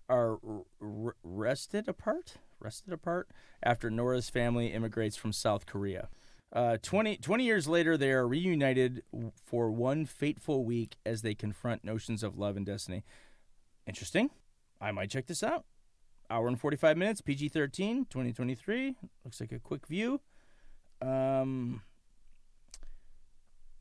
[0.10, 2.36] are r- r- wrested apart.
[2.66, 3.30] Wrested apart
[3.62, 6.10] after Nora's family immigrates from South Korea.
[6.52, 9.04] Uh, 20, 20 years later, they are reunited
[9.46, 13.04] for one fateful week as they confront notions of love and destiny.
[13.86, 14.32] Interesting.
[14.82, 15.66] I might check this out.
[16.28, 18.96] Hour and 45 minutes, PG 13, 2023.
[19.24, 20.22] Looks like a quick view.
[21.04, 21.84] Um,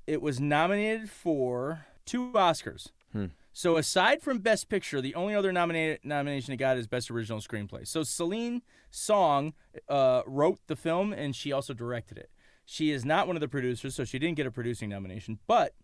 [0.07, 2.89] it was nominated for two Oscars.
[3.13, 3.29] Hmm.
[3.57, 7.39] So aside from Best Picture, the only other nominated nomination it got is Best Original
[7.39, 7.87] Screenplay.
[7.87, 9.55] So Celine Song
[9.89, 12.31] uh, wrote the film and she also directed it.
[12.67, 15.39] She is not one of the producers, so she didn't get a producing nomination.
[15.47, 15.75] But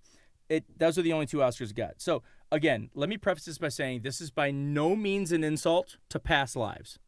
[0.48, 2.00] it those are the only two Oscars it got.
[2.00, 5.96] So again, let me preface this by saying this is by no means an insult
[6.08, 6.98] to past lives.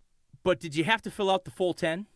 [0.45, 2.07] But did you have to fill out the full ten?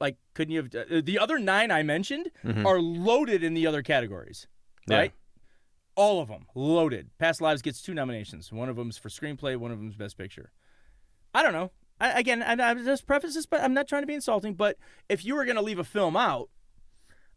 [0.00, 0.74] Like, couldn't you have?
[0.90, 2.30] Uh, the other nine I mentioned
[2.66, 4.48] are loaded in the other categories,
[4.88, 4.96] Yeah.
[5.94, 7.10] All of them loaded.
[7.18, 8.50] Past Lives gets two nominations.
[8.50, 9.56] One of them's for screenplay.
[9.56, 10.50] One of them's Best Picture.
[11.34, 11.70] I don't know.
[12.00, 14.54] I, again, I, I just preface this, but I'm not trying to be insulting.
[14.54, 14.78] But
[15.08, 16.48] if you were going to leave a film out,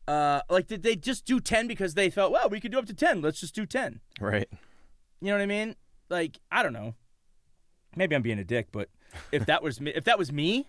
[0.08, 2.86] uh, like, did they just do ten because they felt, well, we could do up
[2.86, 3.22] to ten.
[3.22, 4.00] Let's just do ten.
[4.20, 4.48] Right.
[5.22, 5.76] You know what I mean?
[6.10, 6.96] Like, I don't know.
[7.96, 8.90] Maybe I'm being a dick, but
[9.32, 10.68] if that was me, if that was me,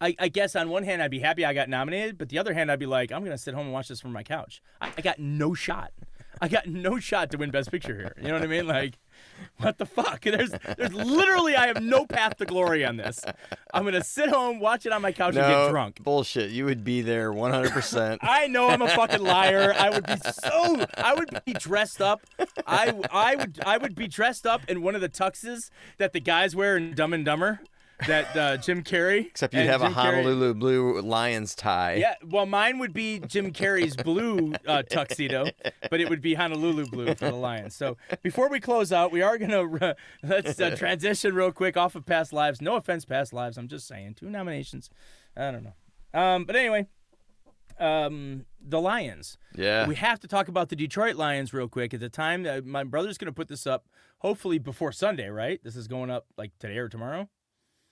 [0.00, 2.54] I, I guess on one hand I'd be happy I got nominated, but the other
[2.54, 4.62] hand I'd be like, I'm gonna sit home and watch this from my couch.
[4.80, 5.92] I, I got no shot.
[6.40, 8.14] I got no shot to win Best Picture here.
[8.20, 8.66] You know what I mean?
[8.66, 8.98] Like,
[9.58, 10.22] what the fuck?
[10.22, 13.24] There's, there's literally I have no path to glory on this.
[13.72, 16.02] I'm gonna sit home, watch it on my couch, and get drunk.
[16.02, 16.50] bullshit.
[16.50, 17.70] You would be there 100.
[17.72, 19.74] percent I know I'm a fucking liar.
[19.78, 20.86] I would be so.
[20.96, 22.22] I would be dressed up.
[22.66, 26.20] I I would I would be dressed up in one of the tuxes that the
[26.20, 27.60] guys wear in Dumb and Dumber.
[28.06, 29.26] That uh, Jim Carrey.
[29.26, 31.94] Except you'd have a Jim Carrey- Honolulu Blue Lions tie.
[31.94, 35.46] Yeah, well, mine would be Jim Carrey's blue uh, tuxedo,
[35.90, 37.74] but it would be Honolulu blue for the Lions.
[37.74, 41.94] So before we close out, we are gonna uh, let's uh, transition real quick off
[41.94, 42.60] of past lives.
[42.60, 43.56] No offense, past lives.
[43.56, 44.90] I'm just saying, two nominations.
[45.36, 45.74] I don't know.
[46.20, 46.86] Um, but anyway,
[47.78, 49.36] um, the Lions.
[49.54, 49.86] Yeah.
[49.86, 51.94] We have to talk about the Detroit Lions real quick.
[51.94, 53.86] At the time, uh, my brother's going to put this up,
[54.18, 55.60] hopefully before Sunday, right?
[55.62, 57.28] This is going up like today or tomorrow.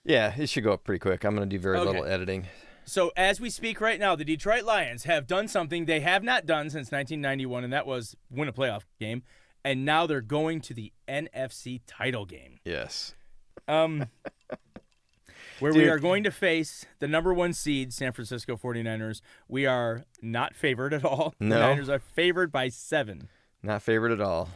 [0.05, 1.23] Yeah, it should go up pretty quick.
[1.23, 1.87] I'm gonna do very Okay.
[1.89, 2.47] little editing.
[2.85, 6.45] So as we speak right now, the Detroit Lions have done something they have not
[6.45, 9.23] done since 1991, and that was win a playoff game.
[9.63, 13.15] And now they're going to the NFC title game, Yes.
[13.69, 14.07] um,
[15.59, 19.21] where we are going to face the number one seed, San Francisco 49ers.
[19.47, 21.33] We are not favored at all.
[21.39, 21.55] No.
[21.55, 23.29] The Niners are favored by seven.
[23.61, 24.49] Not favored at all.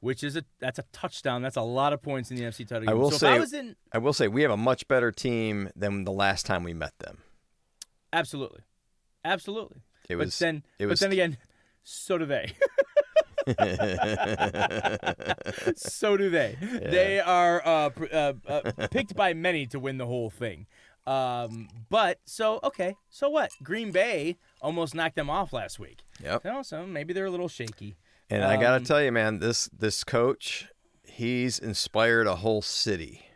[0.00, 1.42] Which is a that's a touchdown.
[1.42, 2.90] That's a lot of points in the NFC title game.
[2.90, 5.12] I will so say- I was in I will say we have a much better
[5.12, 7.18] team than the last time we met them.
[8.12, 8.60] absolutely,
[9.24, 9.82] absolutely.
[10.08, 10.38] It was.
[10.38, 11.36] but then, it but was- then again,
[11.82, 12.52] so do they.
[15.76, 16.56] so do they.
[16.60, 20.66] They are uh, uh, uh, picked by many to win the whole thing.
[21.06, 23.50] Um, but so okay, so what?
[23.62, 26.00] Green Bay almost knocked them off last week.
[26.22, 26.44] Yep.
[26.44, 27.96] You know, so maybe they're a little shaky.
[28.30, 30.66] And I gotta Um, tell you, man, this this coach,
[31.04, 33.26] he's inspired a whole city,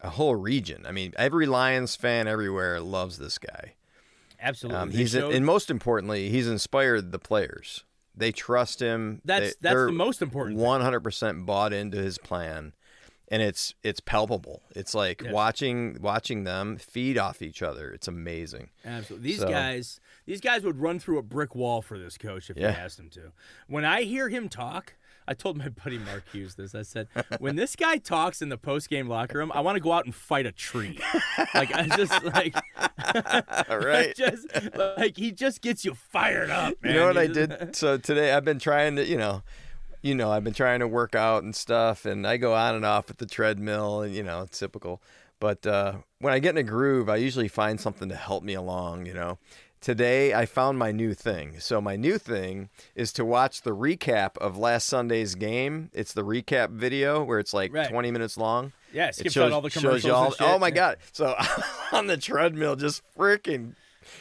[0.00, 0.84] a whole region.
[0.86, 3.74] I mean, every Lions fan everywhere loves this guy.
[4.40, 4.80] Absolutely.
[4.80, 7.84] Um, he's showed- and most importantly, he's inspired the players.
[8.14, 9.20] They trust him.
[9.24, 10.58] that's they, that's the most important.
[10.58, 12.72] One hundred percent bought into his plan,
[13.30, 14.62] and it's it's palpable.
[14.74, 15.32] It's like Yes.
[15.32, 17.90] watching watching them feed off each other.
[17.90, 18.70] It's amazing.
[18.84, 19.28] Absolutely.
[19.30, 22.56] These So- guys, these guys would run through a brick wall for this coach if
[22.56, 22.70] Yeah.
[22.72, 23.32] you asked them to.
[23.66, 24.94] When I hear him talk,
[25.26, 26.74] I told my buddy Mark Hughes this.
[26.74, 27.06] I said,
[27.38, 30.06] when this guy talks in the post game locker room, I want to go out
[30.06, 30.98] and fight a tree.
[31.54, 32.56] like I just like,
[33.68, 34.14] All right.
[34.16, 34.46] just
[34.96, 36.82] like he just gets you fired up.
[36.82, 36.94] Man.
[36.94, 37.76] You know what He I just- did?
[37.76, 39.42] So today I've been trying to, you know,
[40.02, 42.84] you know, I've been trying to work out and stuff, and I go on and
[42.84, 45.00] off at the treadmill, and you know, it's typical.
[45.40, 48.54] But uh, when I get in a groove, I usually find something to help me
[48.54, 49.06] along.
[49.06, 49.38] You know,
[49.80, 51.60] today I found my new thing.
[51.60, 55.90] So my new thing is to watch the recap of last Sunday's game.
[55.92, 57.88] It's the recap video where it's like Right.
[57.88, 58.72] 20 minutes long.
[58.92, 60.12] Yeah, It skips shows, out all the commercials.
[60.12, 60.24] all.
[60.26, 60.46] and shit.
[60.48, 60.96] Oh my god!
[61.12, 61.36] So
[61.92, 63.74] on the treadmill, just freaking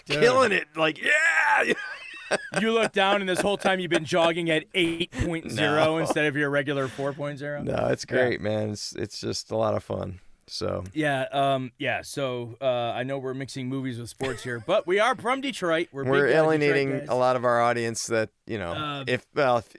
[0.06, 0.68] killing it.
[0.76, 1.74] Like yeah.
[2.62, 5.98] You look down, and this whole time you've been jogging at 8.0 No.
[5.98, 7.64] instead of your regular 4.0.
[7.64, 8.72] No, it's great, man.
[8.72, 10.20] It's it's just a lot of fun.
[10.48, 12.02] So Yeah, um, yeah.
[12.04, 15.90] So uh, I know we're mixing movies with sports here, but we are from Detroit.
[15.92, 19.26] We're, we're uh, Detroit alienating a lot of our audience that you know Uh, if
[19.36, 19.76] well if,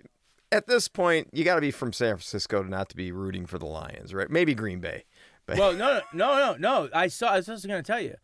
[0.52, 3.46] at this point you got to be from San Francisco to not to be rooting
[3.46, 4.30] for the Lions, right?
[4.30, 5.04] Maybe Green Bay,
[5.46, 6.88] but Well, no, no, no, no.
[6.94, 7.28] I saw.
[7.32, 8.16] I was just going to tell you.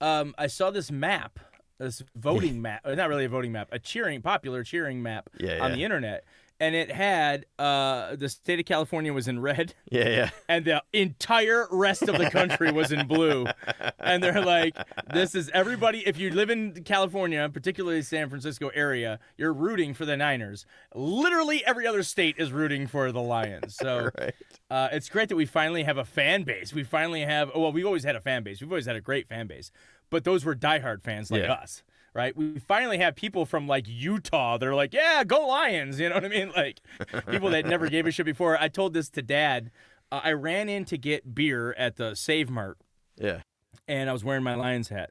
[0.00, 1.38] Um, I saw this map,
[1.78, 2.80] this voting map.
[2.84, 6.24] uh, Not really a voting map, a cheering, popular cheering map Yeah, on the internet.
[6.60, 10.30] and it had uh, the state of California was in red, Yeah, yeah.
[10.48, 13.46] and the entire rest of the country was in blue.
[13.98, 14.76] And they're like,
[15.12, 16.06] "This is everybody.
[16.06, 20.64] If you live in California, particularly San Francisco area, you're rooting for the Niners.
[20.94, 23.74] Literally every other state is rooting for the Lions.
[23.76, 24.34] So Right.
[24.70, 26.72] uh, it's great that we finally have a fan base.
[26.72, 27.50] We finally have.
[27.54, 28.60] oh, Well, we've always had a fan base.
[28.60, 29.70] We've always had a great fan base,
[30.12, 31.52] but those were diehard fans like Yeah.
[31.54, 31.82] us,
[32.14, 32.36] right?
[32.36, 34.58] We finally have people from like Utah.
[34.58, 36.52] They're like, "Yeah, go Lions!" You know what I mean?
[36.54, 36.80] Like
[37.28, 38.56] people that never gave a shit before.
[38.60, 39.72] I told this to Dad.
[40.12, 42.78] Uh, I ran in to get beer at the Save Mart,
[43.18, 43.40] Yeah.
[43.88, 45.10] and I was wearing my Lions hat.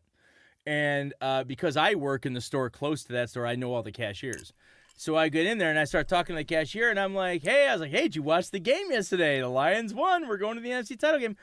[0.66, 3.82] And uh, because I work in the store close to that store, I know all
[3.82, 4.54] the cashiers.
[4.96, 7.42] So I get in there and I start talking to the cashier, and I'm like,
[7.42, 9.40] "Hey, I was like, hey, did you watch the game yesterday?
[9.40, 10.28] The Lions won.
[10.28, 11.36] We're going to the NFC title game."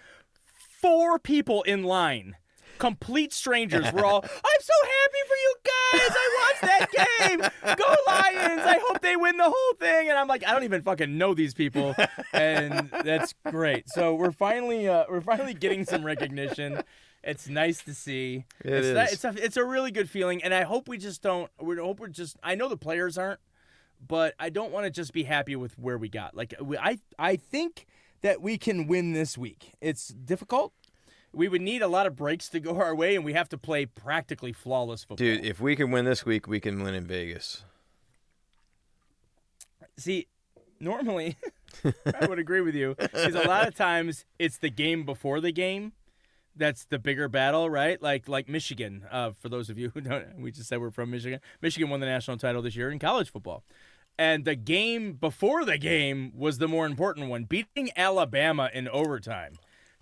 [0.80, 2.36] Four people in line,
[2.78, 3.92] complete strangers.
[3.92, 6.10] We're all, "I'm so happy for you guys.
[6.10, 7.40] I watched that game.
[7.76, 8.62] Go Lions!
[8.64, 11.34] I hope they win the whole thing." And I'm like, I don't even fucking know
[11.34, 11.94] these people,
[12.32, 13.88] and that's great.
[13.88, 16.82] So we're finally, uh, we're finally getting some recognition.
[17.22, 18.44] It's nice to see.
[18.64, 18.94] It it's is.
[18.94, 21.50] That, it's a it's a really good feeling, and I hope we just don't.
[21.60, 22.36] We hope we're just.
[22.42, 23.40] I know the players aren't,
[24.06, 26.36] but I don't want to just be happy with where we got.
[26.36, 27.86] Like we, I I think
[28.22, 29.74] that we can win this week.
[29.80, 30.72] It's difficult.
[31.32, 33.58] We would need a lot of breaks to go our way, and we have to
[33.58, 35.26] play practically flawless football.
[35.26, 37.64] Dude, if we can win this week, we can win in Vegas.
[39.96, 40.26] See,
[40.80, 41.36] normally
[41.84, 45.52] I would agree with you because a lot of times it's the game before the
[45.52, 45.92] game
[46.56, 48.02] that's the bigger battle, right?
[48.02, 49.04] Like like Michigan.
[49.10, 51.40] Uh, for those of you who don't, we just said we're from Michigan.
[51.62, 53.62] Michigan won the national title this year in college football.
[54.18, 57.44] And the game before the game was the more important one.
[57.44, 59.54] Beating Alabama in overtime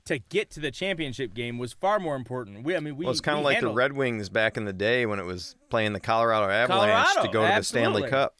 [0.06, 2.64] to get to the championship game was far more important.
[2.64, 3.04] We, I mean, we.
[3.04, 5.54] Well, it's kind of like the Red Wings back in the day when it was
[5.68, 8.08] playing the Colorado Avalanche Colorado, to go to the Stanley.
[8.08, 8.34] Cup.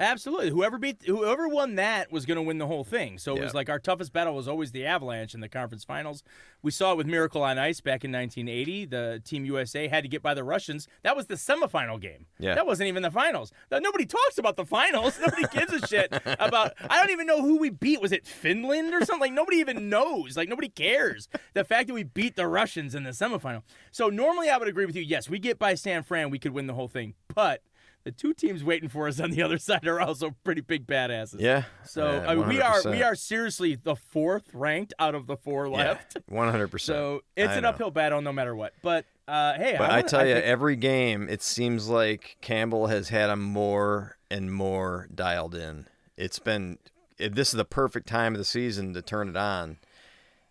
[0.00, 0.48] Absolutely.
[0.48, 3.18] Whoever beat whoever won that was going to win the whole thing.
[3.18, 6.22] So it was like our toughest battle was always the Avalanche in the conference finals.
[6.62, 8.86] We saw it with Miracle on Ice back in 1980.
[8.86, 10.88] The Team USA had to get by the Russians.
[11.02, 12.26] That was the semifinal game.
[12.38, 12.54] Yeah.
[12.54, 13.52] That wasn't even the finals.
[13.70, 15.18] Now, Nobody talks about the finals.
[15.24, 18.00] Nobody gives a shit about I don't even know who we beat.
[18.00, 19.20] Was it Finland or something?
[19.20, 20.36] Like nobody even knows.
[20.36, 21.28] Like nobody cares.
[21.52, 23.62] The fact that we beat the Russians in the semifinal.
[23.90, 25.02] So normally I would agree with you.
[25.02, 27.14] Yes, we get by San Fran, we could win the whole thing.
[27.34, 27.62] But
[28.04, 31.40] the two teams waiting for us on the other side are also pretty big badasses.
[31.40, 31.64] Yeah.
[31.84, 35.36] So Yeah, I mean, we are we are seriously the fourth ranked out of the
[35.36, 36.16] four left.
[36.28, 36.96] One hundred percent.
[36.96, 37.68] So it's I an know.
[37.70, 38.72] uphill battle no matter what.
[38.82, 42.86] But uh, hey, But I, wanna- tell you, think- every game, it seems like Campbell
[42.88, 45.86] has had him more and more dialed in.
[46.16, 46.78] It's been
[47.18, 49.76] it, this is the perfect time of the season to turn it on,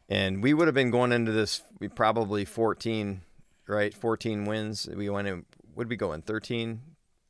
[0.07, 3.21] and we would have been going into this we probably fourteen,
[3.67, 3.93] right?
[3.93, 4.87] Fourteen wins.
[4.93, 5.45] We went in.
[5.75, 6.81] Would we go in thirteen?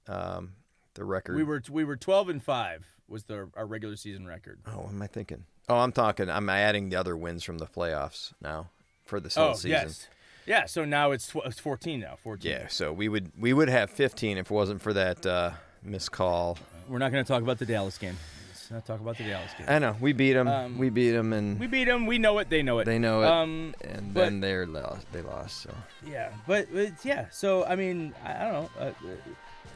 [0.09, 0.53] Um,
[0.95, 1.35] the record.
[1.35, 4.59] we were we were twelve and five was the our regular season record.
[4.67, 5.45] Oh, what am I thinking?
[5.69, 6.29] Oh, I'm talking.
[6.29, 8.69] I'm adding the other wins from the playoffs now
[9.05, 9.69] for this whole Oh season.
[9.69, 10.07] yes,
[10.45, 10.65] yeah.
[10.65, 12.17] So now it's tw- it's fourteen now.
[12.23, 12.51] Fourteen.
[12.51, 15.51] Yeah, so we would we would have 15 if it wasn't for that uh,
[15.83, 16.57] missed call.
[16.87, 18.17] We're not going to talk about the Dallas game.
[18.49, 19.67] Let's not talk about the Dallas game.
[19.69, 20.47] I know we beat them.
[20.47, 22.07] Um, we beat them, and We beat them.
[22.07, 22.49] We know it.
[22.49, 22.85] They know it.
[22.85, 23.27] they know it.
[23.27, 25.05] Um, and but- then they're lost.
[25.11, 25.61] They lost.
[25.61, 25.73] So
[26.05, 27.27] Yeah, but it's, yeah.
[27.31, 28.69] So I mean, I, I don't know.
[28.87, 28.91] Uh,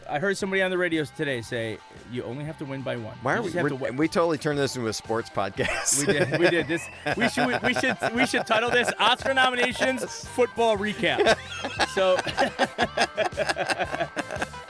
[0.09, 1.77] I heard somebody on the radio today say
[2.11, 3.15] you only have to win by one.
[3.21, 3.51] why are we?
[3.51, 5.99] to We totally turned this into a sports podcast.
[5.99, 6.39] We did.
[6.39, 6.87] We did this.
[7.17, 7.61] We should.
[7.63, 7.97] We should.
[8.13, 11.37] We should title this Oscar nominations football recap.
[11.89, 12.15] So,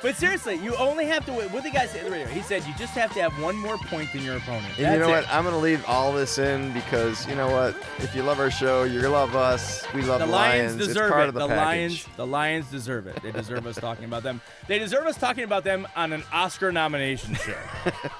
[0.03, 1.31] but seriously, you only have to.
[1.31, 2.27] What the guy said on the radio?
[2.27, 4.67] He said you just have to have one more point than your opponent.
[4.77, 5.11] And you know it.
[5.11, 5.29] what?
[5.33, 7.75] I'm gonna leave all this in because you know what?
[7.99, 9.83] If you love our show, you love us.
[9.93, 11.27] We love The Lions It's deserve part it.
[11.29, 11.55] of the, the.
[11.55, 13.21] Lions, the Lions deserve it.
[13.23, 14.41] They deserve us talking about them.
[14.67, 17.57] They deserve us talking about them on an Oscar nomination show.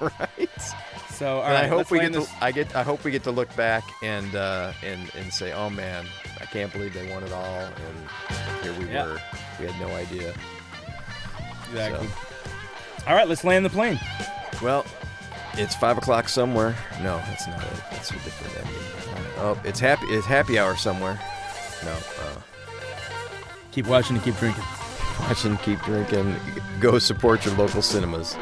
[0.00, 0.48] right?
[1.10, 2.26] So, all right, I hope we get to.
[2.40, 2.74] I get.
[2.74, 6.06] I hope we get to look back and uh, and and say, oh man,
[6.40, 9.06] I can't believe they won it all, and here we Yeah.
[9.06, 9.20] were.
[9.60, 10.34] We had no idea.
[11.74, 12.08] Exactly.
[13.06, 13.98] All right, let's land the plane.
[14.62, 14.84] Well,
[15.54, 16.74] it's five o'clock somewhere.
[17.02, 17.82] No, that's not it.
[17.90, 18.82] That's a different ending.
[19.38, 20.06] Oh, it's happy.
[20.06, 21.18] It's happy hour somewhere.
[21.84, 21.92] No.
[21.92, 22.40] Uh,
[23.72, 24.62] Keep watching and keep drinking.
[25.20, 26.36] watch and keep drinking.
[26.78, 28.36] Go support your local cinemas.